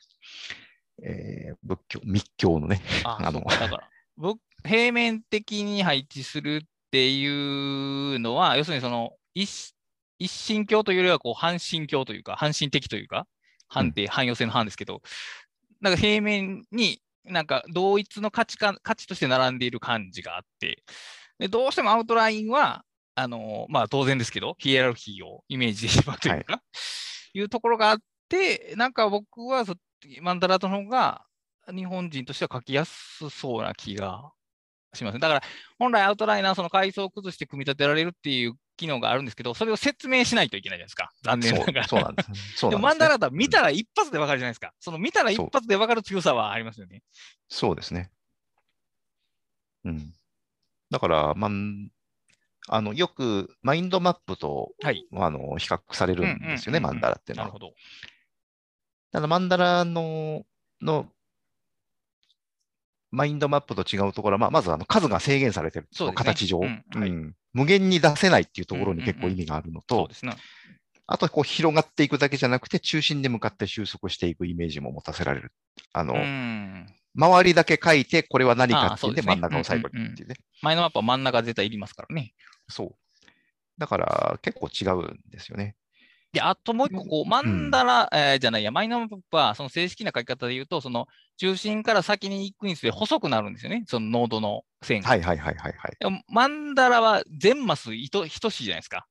[1.03, 3.41] えー仏教、密教のね、あ あの。
[3.43, 7.27] だから、僕平面的に配置するってい
[8.17, 9.75] うのは、要するにその一
[10.19, 13.27] 一神教というよりはこう半神教というか、半神的というか、
[13.69, 15.03] 反って汎用性の反ですけど、
[15.83, 20.83] なんか平面になんか同一の価値観価値として並んでいる感じがあって、
[21.39, 22.83] でどうしてもアウトラインは、
[23.17, 26.63] あのまあ、当然ですけど、ヒエラルキーをイメージしてしまうというか、
[27.33, 27.99] い、うところがあっ
[28.29, 29.75] て、なんか僕はそ
[30.21, 31.25] マンダラートの方が
[31.75, 34.31] 日本人としては書きやすそうな気が
[34.95, 35.21] しますね。
[35.21, 35.43] だから
[35.79, 41.11] 本来アウトライナーはその階層を崩して組み立てられるっていう機能があるんですけど、それを説明しないといけないじゃないですか。
[41.23, 41.89] 残念ながら。
[41.89, 42.29] そうなんです。
[42.29, 44.73] そうでなんですねもマンダラートは見たら一発でわかるじゃないですか。
[44.81, 47.03] その見たら一発でわかる強さはありますよね。
[47.49, 48.11] そうですね。
[49.85, 50.13] うん。
[50.91, 51.89] だから、まん
[52.69, 55.07] あのよくマインドマップとはい。
[55.13, 57.53] あの比較されるんですよね、マンダラっていうのはなる。
[57.53, 57.75] ほど。
[59.13, 60.45] ただ、マンダラの
[60.81, 61.09] の
[63.11, 66.61] マインドマップと違うところは、まあ、まずあの数が制限されてる、そうですね形上、
[67.53, 70.35] 無限に出せないっていうところに結構意味があるのと、そうですね。
[71.07, 75.53] あとこう広がっていくだけじゃなくて、中心に向かって収束していくイメージも持たせられる。
[75.93, 76.87] あの、うん。
[77.15, 80.37] 周りだけ書いて、これは何かっていうんで、真ん中を最後にっていうね。
[80.63, 82.33] 前のマップは真ん中絶対いりますからね。
[82.69, 82.95] そう。
[83.79, 85.77] だから結構違うんですよね。
[86.33, 91.07] で、あともう一個、こう、マンダラ、えーじゃないや、マイナーマップは、その正式な書き方で言うと、その
[91.37, 95.09] 中心から先に行くにつれ細くなるんですよね、そのノードの線が。
[95.09, 96.25] はいはいはいはいはい。
[96.29, 99.07] マンダラは全マスいと等しいじゃないですか。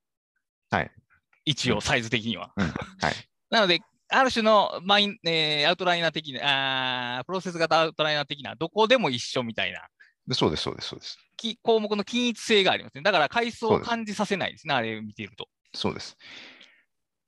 [0.70, 0.84] はい。
[0.84, 0.90] うん
[1.46, 2.52] 一応、サイズ的には。
[2.56, 2.74] うんはい。
[3.50, 9.86] なので、ある種のマイン、えーアウトライナー的なあー、プロセス型アウトライナー的な、どこでも一緒みたいなで
[10.32, 11.18] そうです、そうです、そうです。
[11.36, 13.02] き項目の均一性がありますね。
[13.02, 15.48] だから階層を感じさせないですね、あれを見ていると。
[15.74, 16.16] そうです。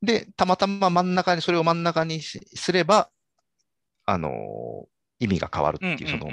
[0.03, 3.11] で、たまたま真ん中に、それを真ん中にしすれば、
[4.05, 6.31] あのー意味が変わるっていう、その、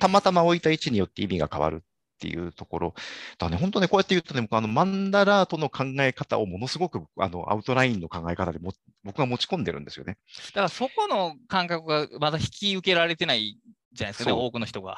[0.00, 2.94] たまたま置いた位置によって意味が変わるっていうところ。
[3.38, 10.16] だね、本当ね、こうやって言うとね、僕あの、マンダラートの考え方をものすごく、あの、アウトラインの考え方でも、僕が持ち込んでるんですよね。
[10.48, 13.58] だからそこの感覚がまだ引き受けられてない
[13.92, 14.96] じゃないですかね、多くの人が。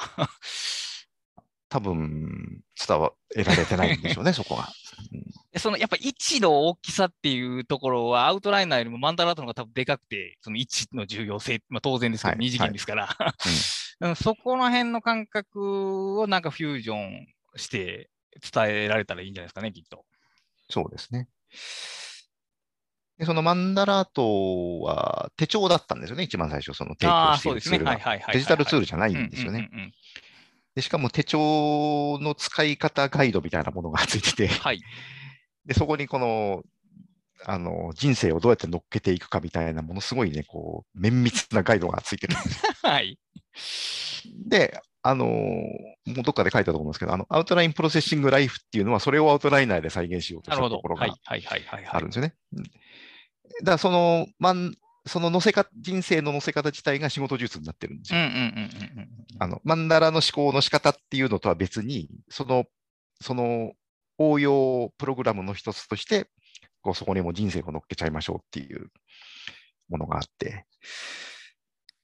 [1.69, 4.69] 多分、伝わられてないんでしょうね、 そこが。
[5.53, 13.17] でそのやっぱ位置の大きさっていうところは、アウトライナーよりもマンダラートの方が多分でかくて、その位置の重要性、まあ、当然ですけど、はい二次元ですから、
[14.01, 18.11] うん そこの辺の感覚をなんかフュージョンして
[18.53, 20.05] 伝えられたらいいんじゃないですかね、きっと。
[20.69, 21.29] そうですね。
[23.19, 27.49] で、そのマンダラートは手帳だったんですよね、一番最初、その提供して。
[27.49, 27.99] いうるツールが。
[28.33, 29.71] デジタルツールじゃないうんんですよね。
[30.77, 34.83] で、しかも手帳の使い方ガイドみたいなものがついてて、はい。
[35.65, 36.63] で、そこにこの、
[37.47, 42.73] あの、人生をどうやって乗っけていくかみたいな、ものすごいね、こう、綿密なガイドがついてるんですよ。
[42.85, 43.19] はい。
[44.47, 45.71] で、あの、も
[46.09, 52.35] うどっかで書いたと思うんですけど、あの、アウトラインプロセッシングライフっていうのは、それをアウトライナーで再現しようとなるところがはいはいはいはいはいあるんですよね。
[52.53, 52.65] うん
[53.61, 54.75] だから、その、まん、
[55.07, 58.19] その乗せか、人生の乗せ方自体が仕事術になってるんですよ。
[59.39, 62.65] あの、マンダラの思考の仕方っていうのとは別に、その、
[63.21, 63.73] その
[64.19, 66.29] 応用プログラムの一つとして、
[66.83, 68.91] こうそこにも人生を乗っけちゃいましょうっていう
[69.89, 70.67] ものがあって、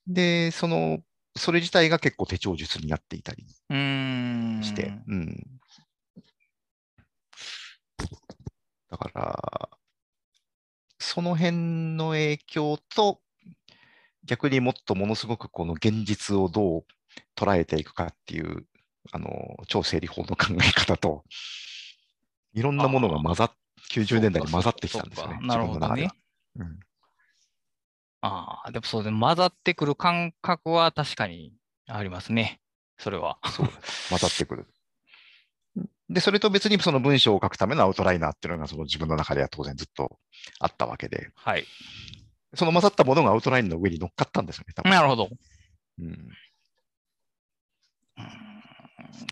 [0.07, 0.98] で、その、
[1.36, 4.62] それ自体が結構手帳術になっていたりうーん。
[4.62, 5.61] して、うん。
[8.90, 9.70] だから、
[11.03, 13.20] その辺の影響と、
[14.24, 16.84] 逆にもっとものすごくこの現実をどう
[17.36, 18.64] 捉えていくかっていう、
[19.11, 21.24] あの、超整理法の考え方と、
[22.55, 23.53] いろんなものが混ざっ、
[23.90, 25.40] 90年代に混ざってきたんですよね。
[25.42, 26.11] なるほどね。
[26.57, 26.78] うん
[28.24, 31.53] ああ、でもそうで、混ざってくる感覚は確かに
[31.88, 32.61] ありますね。
[32.96, 33.38] それは。
[33.44, 33.68] そう、
[34.11, 34.66] 混ざってくる。
[36.12, 40.18] で、それと別にその文章を書くためのアウトライナーっていうのがその自分の中では当然ずっと
[40.58, 41.64] あったわけで、はい。
[42.54, 44.90] その混ざったものがアウトラインの上に乗っかったんですよね、多分。
[44.90, 45.28] なるほど。
[45.98, 48.26] うん、うーん、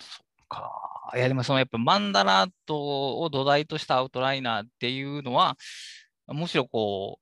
[0.00, 1.12] そっか。
[1.14, 5.56] いや、でもそのやっぱマンダラートを土台としたアウトライナーっていうのは、
[6.28, 7.18] むしろこ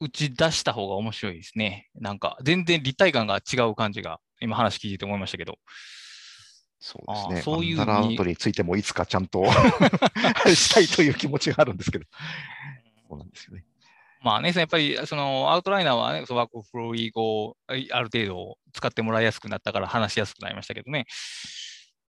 [0.00, 1.88] う、打ち出した方が面白いですね。
[1.94, 5.58] なんか、全然立体感が違う感じが、今話聞いてて思いましたけど。
[6.78, 7.42] そうですね。
[7.42, 9.44] そういうマンダラアウトについてもいつかちゃんと
[10.54, 12.04] したいという気持ちがあるんですけど。
[13.08, 13.64] そうなんですよね。
[14.22, 21.06] まあね、やっぱりそのアウトライナーはね、そのワークフローリー語、ある程度使ってもらいやすくなったから話しやすくなりましたけどね。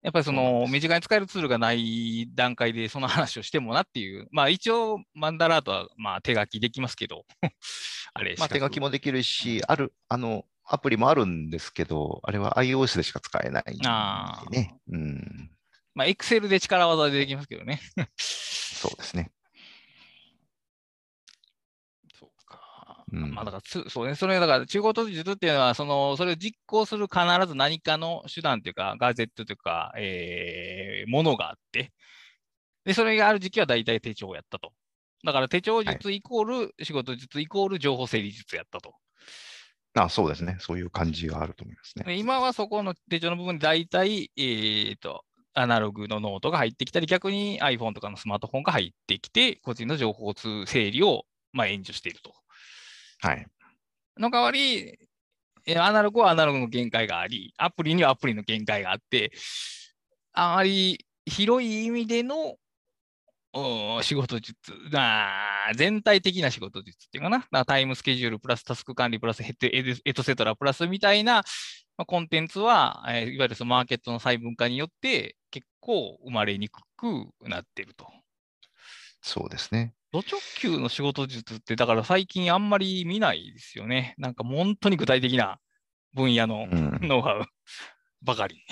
[0.03, 7.25] やっぱりその身近に使えるツールがない段階でその話をしてもなっていう、まあ一応マンダラートはまあ手書きできますけど、
[8.15, 13.77] あれまあ、手書きもできるし、ある、あの、アプリもあるんですけど、あれは iOS でしか使えない
[14.51, 14.79] ね。
[14.89, 15.51] うん。
[15.95, 17.81] まあ、Excel で力技でできますけどね。
[18.17, 19.33] そうですね。
[22.15, 23.05] そうか。
[23.13, 31.93] うんまあだからつ、そうね、それだから中国突術っていうのは、その、それを実行する必ず何かの手段というか、ガジェットというか、えー、ものがあって、
[32.85, 34.73] で、それがある時期は大体手帳をやったと。
[35.25, 38.95] だから手帳術イコール仕事術イコール情報整理術やったと。
[39.95, 40.57] あそうですね。
[40.61, 42.05] そういう感じがあると思いますね。
[42.05, 45.25] で今はそこの手帳の部分で大体、えーと、
[45.55, 52.33] アナログのノートが入ってきたり、逆に iPhone とかのスマートフォンが入ってきて、個人の情報整理を、まあ、援助していると。
[53.21, 53.47] はい。
[54.17, 54.99] の代わり、
[55.67, 59.33] えアナログはアナログの限界があり、アプリにはアプリの限界があって、
[60.33, 62.57] あまり広い意味でのうん
[64.03, 64.57] 仕事術、
[64.93, 69.69] まあ全体的な仕事術っていうかな、タイムスケジュールプラスタスク管理プラスヘッド
[70.05, 71.43] エトセトラプラスみたいな、
[71.97, 78.07] まあ、コンテンツは、えーいわゆるそのマーケットの細分化によって結構生まれにくくなっていると。
[79.21, 79.95] そうですね。
[80.13, 84.15] ド直球の仕事術って、だから最近あんまり見ないですよね。
[84.19, 85.59] なんか本当に具体的な
[86.15, 86.99] 分野のうん。
[87.03, 87.45] ノウハウ
[88.23, 88.65] ばかり。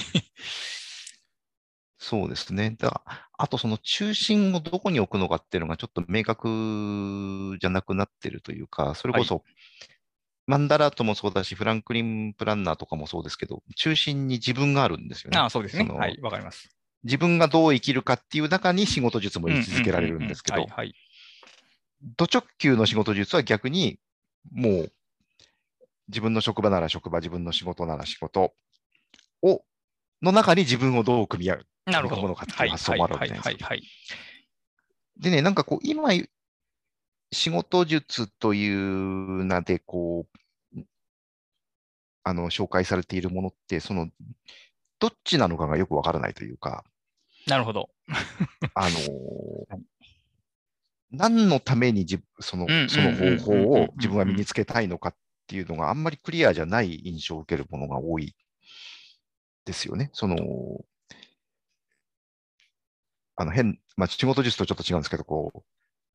[1.99, 2.77] そうですね。
[2.79, 9.45] だあと、その中心をどこに置くのかっていうのがちょっと明確じゃなくなってるというか、それこそ、
[10.49, 15.39] マンダラートもそうだし、フランクリンプランナーとかもそうですけど、中心に自分があるんですよね。
[15.39, 15.85] ああ、そうですね。
[15.89, 16.69] はい、わかります。
[17.05, 20.67] 自分がどう生きるかっていう中に仕事術も位置づけられるんですけど。
[22.17, 24.01] ド直球の仕事術は逆に、
[24.51, 24.93] もう、
[26.09, 28.53] 自分の職場なら職場、自分の仕事なら仕事
[29.43, 29.63] を、
[30.23, 31.67] の中に自分をどう組み合う。
[31.87, 32.23] なるほど。
[32.23, 33.69] ものかっていう発想もあるわけじゃないです。
[35.19, 36.11] でね、なんかこう、今、
[37.33, 40.27] 仕事術という名で、こ
[40.77, 40.81] う、
[42.25, 44.09] あの、紹介されているものって、その、
[44.99, 46.85] どっちなのかがよくわからないというか、
[47.47, 47.91] なるほど。
[48.75, 49.83] あのー
[51.11, 55.17] 何のためにじそのその方法を自分は身につけたいのかっ
[55.47, 58.35] ていうのがあんまりクリアじゃない印象を受けるものが多い
[59.69, 60.11] ですよね。
[60.15, 60.37] その、
[63.37, 65.63] あの変、まあ、仕事術とちょっと違うんですけど、こう、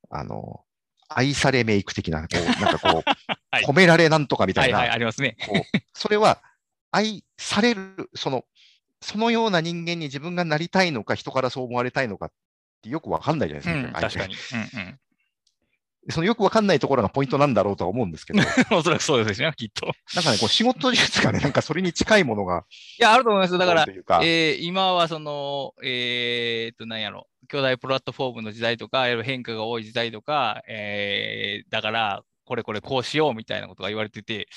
[0.09, 0.61] あの、
[1.07, 3.09] 愛されメイク的な、こう、なんかこう、
[3.51, 5.37] はい褒められなんとかみたな、はいいはい、ありますね。
[5.93, 6.41] それは
[6.91, 8.45] 愛される、その、
[8.99, 12.31] そのような人間に自分がなりたいのか、人からそう思われたいのかっ
[12.81, 13.87] てよくわかんないじゃないですか。
[13.87, 14.33] うん、確かに。
[14.33, 14.99] うん
[16.09, 18.39] そのよくわかんないところがポイントなんだろうとは思うんですけど。
[18.75, 19.85] おそらくそうですね、きっと。
[19.85, 22.65] かね、こう仕事術がね、なんかそれに近いものが
[22.99, 23.57] いや、あると思います。
[23.57, 34.47] だからか、えー今はその、えーっと、なんやろ、兄弟プラットフォームの時代とか、いろいろ変化が多い時代とか、えーだから、これこれこうしようみたいなことが言われてて、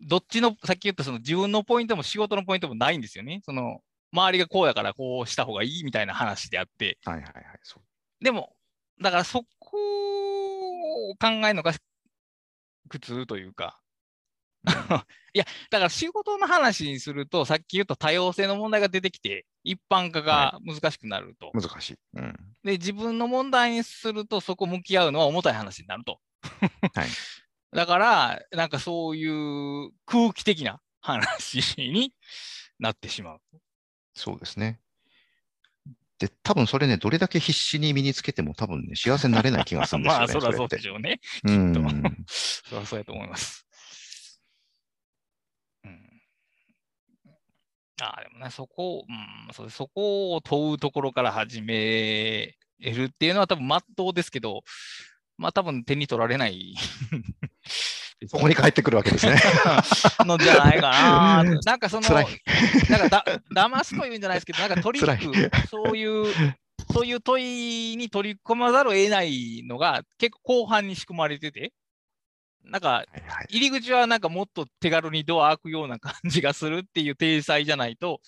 [0.00, 3.42] どっちの、さっき言ったその自分のポイントも仕事のポイントもないんですよね。
[3.44, 3.80] その、
[4.12, 8.56] 周りがこうだからこうした方がいいみたいな話であって、はいはいはい、そうでも、
[9.00, 10.49] だからそこを
[11.18, 11.72] 考えるのが
[12.88, 13.80] 苦痛というか、
[15.32, 21.50] いや、だから仕事の話にすると、さっき言った多様性の問題が出てきて、一般化が難しくなると。
[21.54, 21.98] 難しい。
[22.14, 22.34] うん。
[22.62, 26.20] で、自分の問題にすると、そこ向き合うのは重たい話になると。
[26.42, 27.08] はい
[27.72, 32.12] だから、なんかそういう空気的な話に
[32.80, 33.40] なってしまう。
[34.14, 34.80] そうですね。
[36.20, 40.18] で、多分それね、どれだけ必死に身につけても多分ね、 幸せになれない気がするんですよね。
[40.18, 41.18] まあ、そりゃそうでしょうね。
[41.44, 41.80] うんと
[42.28, 43.66] そりゃそうやと思います。
[45.82, 46.22] うん。
[48.02, 49.12] ああ、でもね、そこ、う
[49.50, 54.62] ん、そうそこを問うところから始めるっていうのは多分真っ当ですけど、
[55.38, 56.74] まあ多分手に取られない。
[58.28, 59.40] そこに帰ってくるわけですね。
[60.24, 61.44] のじゃないかな。
[61.64, 62.24] なんかその、なん
[63.08, 66.26] かだ騙すというんじゃないですけど、なんかトリッ辛ク、そういう、
[66.92, 71.72] そういう問いに取り込まざるを得ないのが結構後半に仕組まれてて、
[72.64, 73.04] なんか
[73.48, 78.20] 入り口はなんかもっと手軽にドア開くような感じがするっていう体裁じゃないと、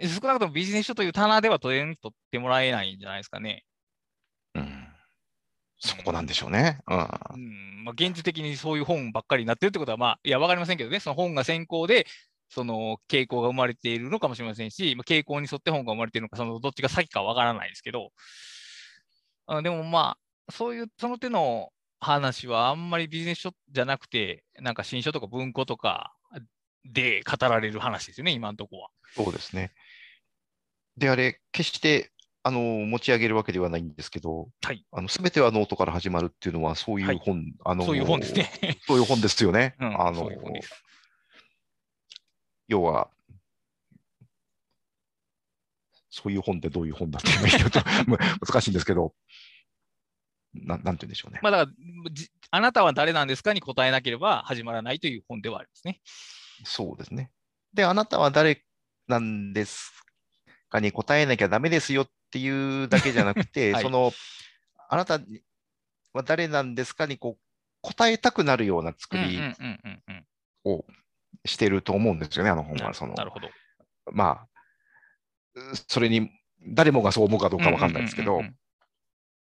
[0.00, 3.64] 少なくともビジネス書という棚では取れん取ってもらえないんじゃないですかね。
[5.84, 6.78] うんそこなんでしょうね。
[6.88, 12.06] うんうんまあ、現実的にそういう本ばっかりになってるってことは、まあ、いや、わかりませんけどね、その本が先行で、
[12.50, 18.10] その傾向が生まれているのかもしれませんし、まあ、傾向に沿って本が生まれているのか、そのどっちが先かわからないですけど、
[19.46, 20.18] あでもま
[20.48, 26.12] あ、そういう、その手の話はあんまりビジネス書じゃなくて、なんか新書とか文庫とか
[26.84, 28.90] で語られる話ですよね、今のところは。
[29.14, 29.72] そうですね。
[30.96, 32.10] で、あれ、決して
[32.42, 38.50] あの持ち上げるわけではないんですけど、はいあの全てはノートから始まるっていうのは、そういう本、あのそういう本ですね。
[38.86, 39.76] そういう本ですよね。
[39.78, 40.30] うんあの。
[42.66, 43.10] 要は、
[46.08, 47.80] そういう本ってどういう本だっていうと
[48.46, 49.14] 難しいんですけど、
[50.54, 51.40] ななんて言うんでしょうね。
[51.42, 56.00] まあ、だからじ、あなたは誰なんですかに答えなければ始まらないという本ではありますね。
[56.64, 57.30] そうですね。
[57.74, 58.64] で、あなたは誰
[59.08, 59.92] なんです
[60.70, 64.12] かに答えなきゃダメですよっていうだけじゃなくて、 はいその、
[64.88, 65.20] あなた
[66.12, 67.42] は誰なんですかにこう
[67.82, 69.40] 答えたくなるような作り
[70.64, 70.84] を
[71.44, 72.94] してると思うんですよね、あの本は。
[72.94, 73.48] そのなるほど。
[74.12, 74.46] ま
[75.54, 76.30] あ、それに
[76.66, 78.42] 誰もがそう思うかどうかわかんないですけど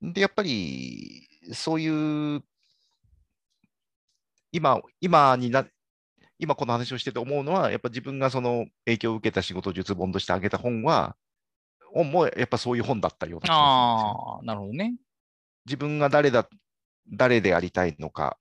[0.02, 2.44] で、やっぱり、そういう、
[4.52, 5.66] 今、今にな、
[6.38, 11.16] 今この話をしてて思うのは、やっぱ自分がその影響を受けた仕事術本としてあげた本は、
[11.94, 14.96] 本もやっぱそういう本だったような気がするんですよねああ、なるほどね。
[15.66, 16.48] 自分が誰だ、
[17.12, 18.38] 誰でありたいのか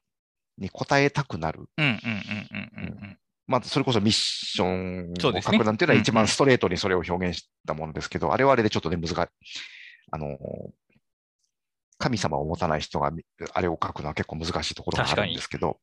[0.58, 1.68] に答えたくなる。
[1.76, 3.18] うんうんうんうんうんうん。
[3.46, 9.16] まあ、それこそミッションを書くなんていうのは一うんうん番ストレートにそれを表現したものですけど、あれはあれでちょっとね、難しい。
[10.10, 10.38] あの、
[11.98, 15.78] 神様を持たない人がみあれを書くのは結構難しいところがあるんですけど、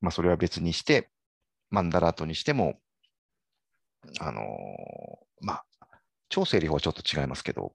[0.00, 1.10] まあ、それは別にして、
[1.70, 2.78] マンダラートにしても、
[4.20, 4.42] あの
[5.40, 5.64] まあ、
[6.28, 7.72] 超整理法はちょっと違いますけど、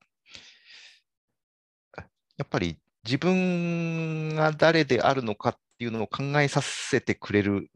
[2.38, 7.70] やっぱり自分が誰であるのかっていうのを考えさせてくれる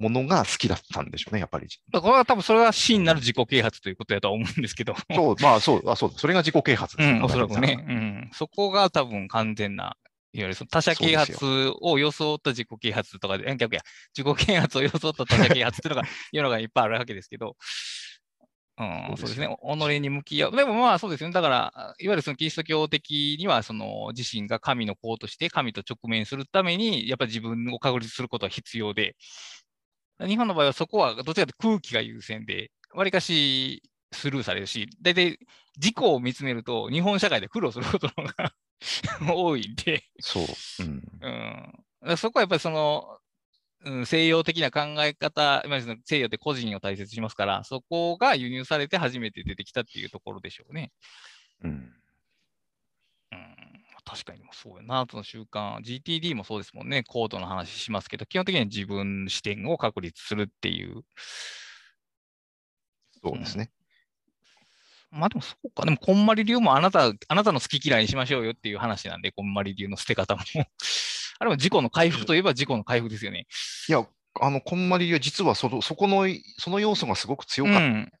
[0.00, 1.68] ものが好きだったんでしょうね、やっぱり。
[1.92, 4.94] これは多分それは真なる自己啓発ということだとは思うんですけど。
[5.14, 7.84] そう、まあそう、あそうそれが自己啓発ですねうん、おそらくね。
[7.86, 8.30] うん。
[8.32, 9.96] そこが多分完全な、
[10.32, 11.44] いわゆるその他者啓発
[11.80, 13.82] を装った自己啓発とかで、え逆や、
[14.16, 17.56] 自己啓発を装った他者啓発っていうのが 世の中にいっぱいあるわけですけど、
[18.80, 19.54] うん、そううですね。
[19.62, 20.56] 己に向き合う。
[20.56, 21.34] でもまあそうですよね。
[21.34, 29.16] だから、いわゆるそのキリスト教的には、その自身が神の子として神と直面するために、やっぱり自分を確立することは必要で、
[30.26, 35.38] 日本の場合はそこはどちらかというと空気が優先で、わりかしスルーされるし、大体
[35.76, 38.54] 自己を見つめると、日本社会で苦労することが
[39.34, 40.44] 多いんで、そう。
[40.80, 41.02] うん。
[42.02, 43.19] うん、そこはやっぱりその、
[43.84, 50.92] うん、西洋的な考え方、今西洋って個人を大切にしますから、そこが輸入されて初めて出てきたっていうところでしょうね。
[51.62, 51.70] うん。
[53.32, 53.56] うん、
[54.04, 61.02] 確かにもそうやな、その習慣、GTD もそうですもんね、コードの話しますけど、基本的には自分視点を確立するっていう。
[63.22, 63.70] そうですね。
[65.10, 70.42] まあでもそうか、でもこんまり流もあなた、あなたの好き嫌いにしましょうよっていう話なんで、こんまり流の捨て方も。
[71.40, 73.46] あれも自己の回復といえば自己の回復ですよね。
[73.88, 74.06] いや、
[74.40, 76.26] あの、こんまりは実はその、そこの、
[76.58, 78.12] その要素がすごく強かっうん。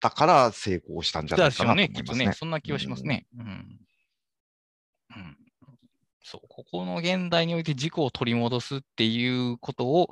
[0.00, 2.14] たから成功したんじゃないかなとですよね、きっとね。
[2.14, 2.38] 思いますね。
[2.38, 3.26] そんな気はしますね。
[3.36, 3.80] うん。
[5.10, 5.36] うん。
[6.22, 10.08] そう、ここの現代において自己を取り戻すっていうことを、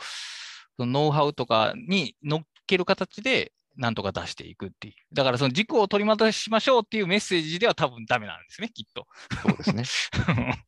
[0.76, 4.94] そのノウハウとかに乗っける形で、なんとか出していくっていう。
[5.14, 9.06] だから、その自己を取り戻しましょうっていうメッセージでは多分ダメなんですね、きっと。
[9.42, 9.84] そうですね。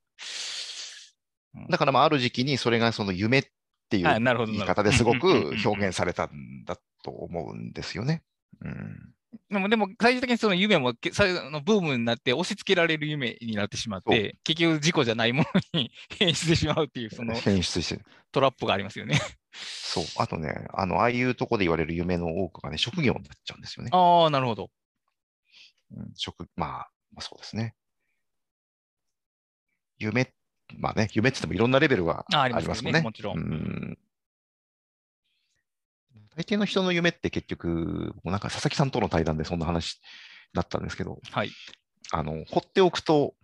[1.69, 3.45] だから、まあ、ある時期にそれがその夢っ
[3.89, 8.23] ていう言い方ですごく表現されたんだと思うんですよね。
[8.61, 9.15] うん。
[9.49, 15.45] でも、でも最終的にその夢ものブームになって押し付けられる夢になってしまって、結局自己じゃないも
[15.75, 18.05] のに変質してしまうっていう、その変質してる。
[18.33, 19.21] トラップがありますよね。
[19.53, 20.05] そう。
[20.19, 23.91] あとね、あの、ああいうとこで言われる夢の多くがね、職業になっちゃうんですよね。
[23.93, 24.71] ああ、なるほど。
[25.97, 27.75] うん、職、まあ、まあ、そうですね。
[29.99, 30.33] 夢、
[30.79, 33.01] まあね、夢って言ってもいろんなレベルがありますもんね。
[33.01, 33.99] もちろんうん。
[36.37, 40.01] 大抵の人の夢って結局、もうなんか佐々木さんとの対談でそんな話
[40.55, 41.51] だったんですけど、はい。
[42.13, 43.35] あの、放っておくと、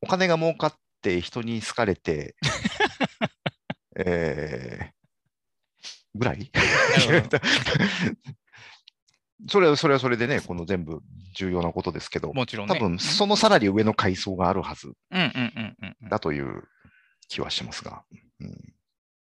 [0.00, 2.34] お金が儲かって人に好かれて、
[3.96, 4.94] えー
[6.16, 6.50] ぐらい？
[9.48, 11.00] それはそれはそれでね、この全部
[11.34, 12.74] 重要なことですけど、もちろんね。
[12.74, 16.08] 多分そのさらに上の階層があるはずうんうんうんうんうん。
[16.08, 16.64] だという
[17.28, 18.02] 気はしますが。
[18.40, 18.74] うん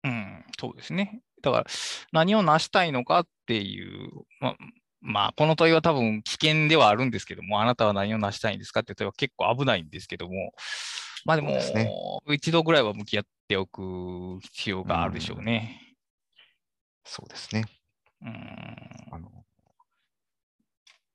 [0.03, 1.21] うん、そうですね。
[1.41, 1.65] だから、
[2.11, 4.55] 何を成したいのかっていう、ま
[5.01, 10.53] まあ、この問いは多分危険ではあるんですけども、あなたは何を成したいんですかって問いは結構危ないんですけども、
[11.25, 11.91] まあでも、ね
[12.29, 15.95] 一度ぐらいは向き合っておく必要があるでしょうね。
[17.05, 17.65] そうですね。
[18.21, 18.29] うん、
[19.11, 19.29] あの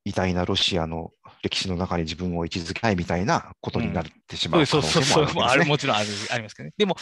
[0.05, 1.11] 偉大なロシアの
[1.43, 6.75] 歴史の中に自分を位置づけたいみたいなことになってしまうう能性そうそうそう、まあ、あもちろんあるありますけどね。
[6.77, 6.97] でも、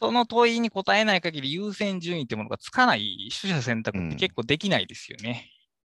[0.00, 5.50] その問いに答えない限り優先順位ってものがつかない取捨選択って結構できないですよね。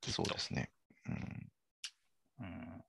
[0.07, 0.13] うん。
[0.13, 0.71] そうですね。
[1.09, 1.53] うん。
[2.41, 2.85] うん。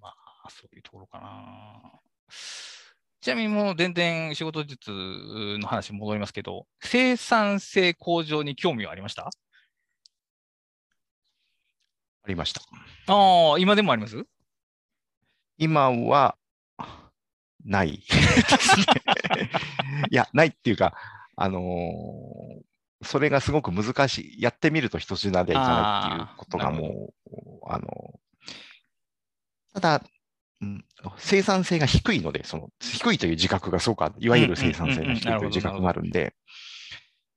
[0.00, 0.08] ま
[0.44, 2.00] あ、そういうところかな。
[3.20, 9.30] ちなみにもう全然仕事術の話に戻りますけど、生産性向上に興味はありました？
[12.24, 12.60] ありました。
[13.08, 14.24] ああ、今でもあります？
[15.58, 16.36] 今は、
[17.64, 18.02] ない。
[20.10, 20.94] いや、ないっていうか、
[21.36, 22.62] あのー
[23.04, 24.40] それがすごく難しい。
[24.40, 27.32] やってみると一筋縄ではいかないっていうことがもう、
[27.68, 28.20] あの
[29.74, 30.02] ただ、
[30.60, 30.84] うん
[31.18, 36.36] 生産性が低いので、その低いという自覚がすごくある、いわゆる生産性が低いという自覚があるんで、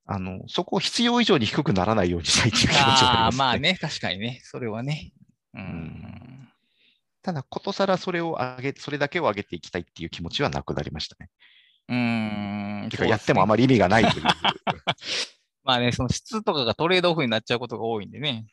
[0.07, 3.37] あの、そこを必要以上に低くならないようにしたいっていう気持ちはありああ、ます、ね。
[3.37, 5.11] まあね、確かにね、それはね。
[5.55, 5.61] うん。
[5.61, 6.49] ん
[7.23, 11.29] ただ、ことさらそれを上げ、それだけを上げていきたいっていう気持ちはなくなりましたね。
[11.89, 12.89] うーん。
[12.89, 13.49] てか、やってもあり。
[13.49, 14.25] まり意味がないという。
[15.63, 18.45] まあね、その質とかがトレードオフになっちゃうことが多いんでね。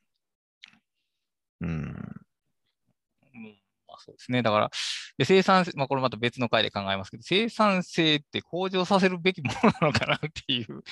[1.61, 1.69] うん。
[1.69, 4.43] うんまあ、そうですね。
[4.43, 4.70] だから、
[5.19, 10.83] で生産性、まあこれまた別の回で考えますけど、生産性って向上させるべきものなのかなっていう、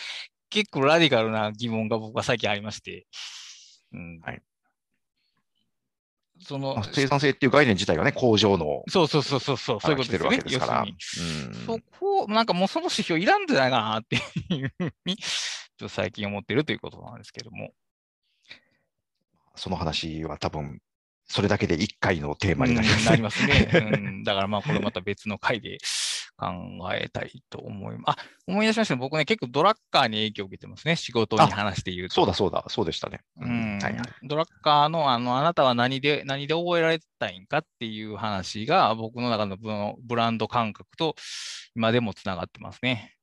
[0.51, 3.07] 結構ラディカルな疑問が僕は最近ありまして。
[3.93, 4.21] うん。
[4.21, 4.43] はい。
[6.43, 10.93] そのまあ、生産性っていう概念自体がね、工場のそうそうそうそうそう、そういうことですよね来てるわけ。
[10.93, 11.67] ですから。
[11.67, 14.17] そこ、なんかもうその指標いらんじゃないかなって
[14.55, 17.73] いうふうに、ちょっと最近思ってるということなんですけども。
[19.55, 20.81] その話は多分、
[21.27, 23.05] それだけで1回のテーマになりますね。
[23.05, 23.71] うんなりますね。
[23.75, 25.77] うん、だからまあ、これまた別の回で
[26.41, 26.49] 考
[26.95, 28.17] えたいと思います。
[28.21, 29.01] あ、思い出しましたね。
[29.01, 30.97] 僕ね、結構ドラッカーに影響を受けてますね。
[30.97, 32.15] 仕事に話して言うと。
[32.15, 33.21] そうだそうだ、そうでしたね。
[33.37, 34.03] うんはいはい。
[34.23, 39.59] ドラッカーのあのあなたは何で何で覚えられたいんかっていう話が僕の中の
[40.03, 41.15] ブランド感覚と
[41.77, 43.17] 今でもつながってますね。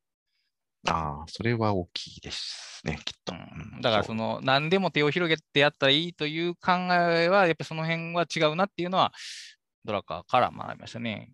[0.87, 3.33] ああ、それは大きいですね、きっと。
[3.33, 9.11] うんうんだからその何でも手を広げてやったらいいという考えはやっぱりその辺は違うなっていうのは
[9.85, 11.31] ドラッカーから学びましたね。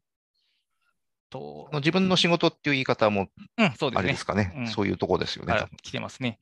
[1.33, 3.27] と自分の仕事っていう言い方も
[3.57, 4.25] うん、そうですねあれです。
[4.25, 4.53] かね。
[4.55, 5.55] うんそういうとこですよね。
[5.81, 6.39] 来てますね。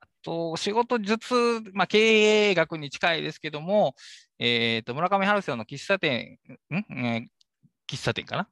[0.00, 1.34] あと、仕事術、
[1.74, 3.94] まあ、経営学に近いですけども、
[4.38, 6.38] えっ、と、村上春樹の喫茶店、
[6.70, 7.26] ん、えー
[7.88, 8.48] 喫茶店かな？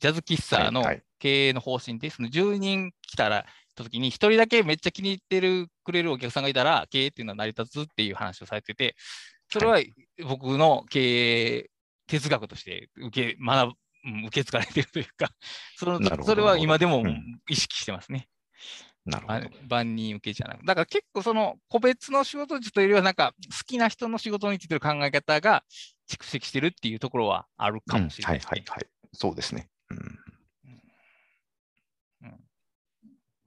[0.00, 3.44] ジャズ喫茶のはいはい経営の方針で、その10人来たら、
[3.74, 8.94] た時に1人だけめっちゃ気に入ってるくれるお客さんがいたら、経営っていうのは成り立つっていう話をされてて、
[9.52, 9.80] それは
[10.24, 11.70] 僕の経営
[12.06, 13.74] 哲学として受け学ぶ
[14.08, 15.30] うん受け継がれているというか、
[15.76, 18.28] そのそれは今でもうん意識してますね。
[19.06, 19.66] あなるほど。
[19.68, 25.64] 万人受けじゃなくだから結構その個別の仕事術というよりは、なんか好きな人の仕事についてる考え方が
[26.08, 28.40] 蓄積してるっていうところはあるかもしれないね。
[28.44, 28.86] うんはいはいはい。
[29.12, 29.70] そうですね。
[29.90, 30.18] うん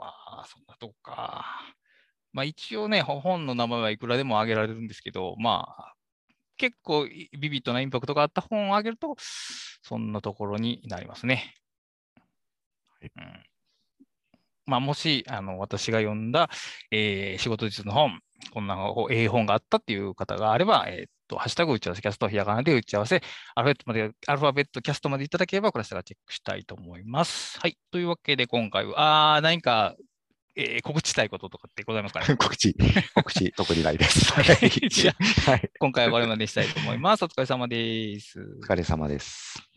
[0.02, 1.46] まあ、そんなとこか。
[2.34, 5.94] まあ一応ね、ほ本の名前はいくらでも挙げられるんですけど、まあ、
[6.62, 11.56] 結構いビビッドなインパクトがあった本を挙げると、そんなところになりますね。
[13.02, 13.44] はいうん
[14.68, 16.52] まあ、もし、あの、私が読んだ、
[16.92, 18.22] えー仕事術の本、
[18.54, 18.78] こんな
[19.10, 23.24] ええ本があったっていう方があれば、えーっと、ハッシュタグ打ち合わせキャスト、ひらがなで打ち合わせ、
[23.56, 27.60] アルファベットまで、アルファベットキャストまでいただければ、これからチェックしたいと思います。
[27.60, 27.78] はい。
[27.90, 29.96] というわけで、今回は、あー何か、
[30.56, 32.36] えー告知したいこととかってございますかね？
[32.38, 32.76] 告知、
[33.16, 34.32] 告知、 特にないです。
[34.34, 35.14] はいじゃ
[35.46, 35.70] はい。
[35.80, 37.24] 今回はこれまでにしたいと思います。
[37.24, 38.40] お疲れ様です。
[38.62, 39.71] お疲れ様です。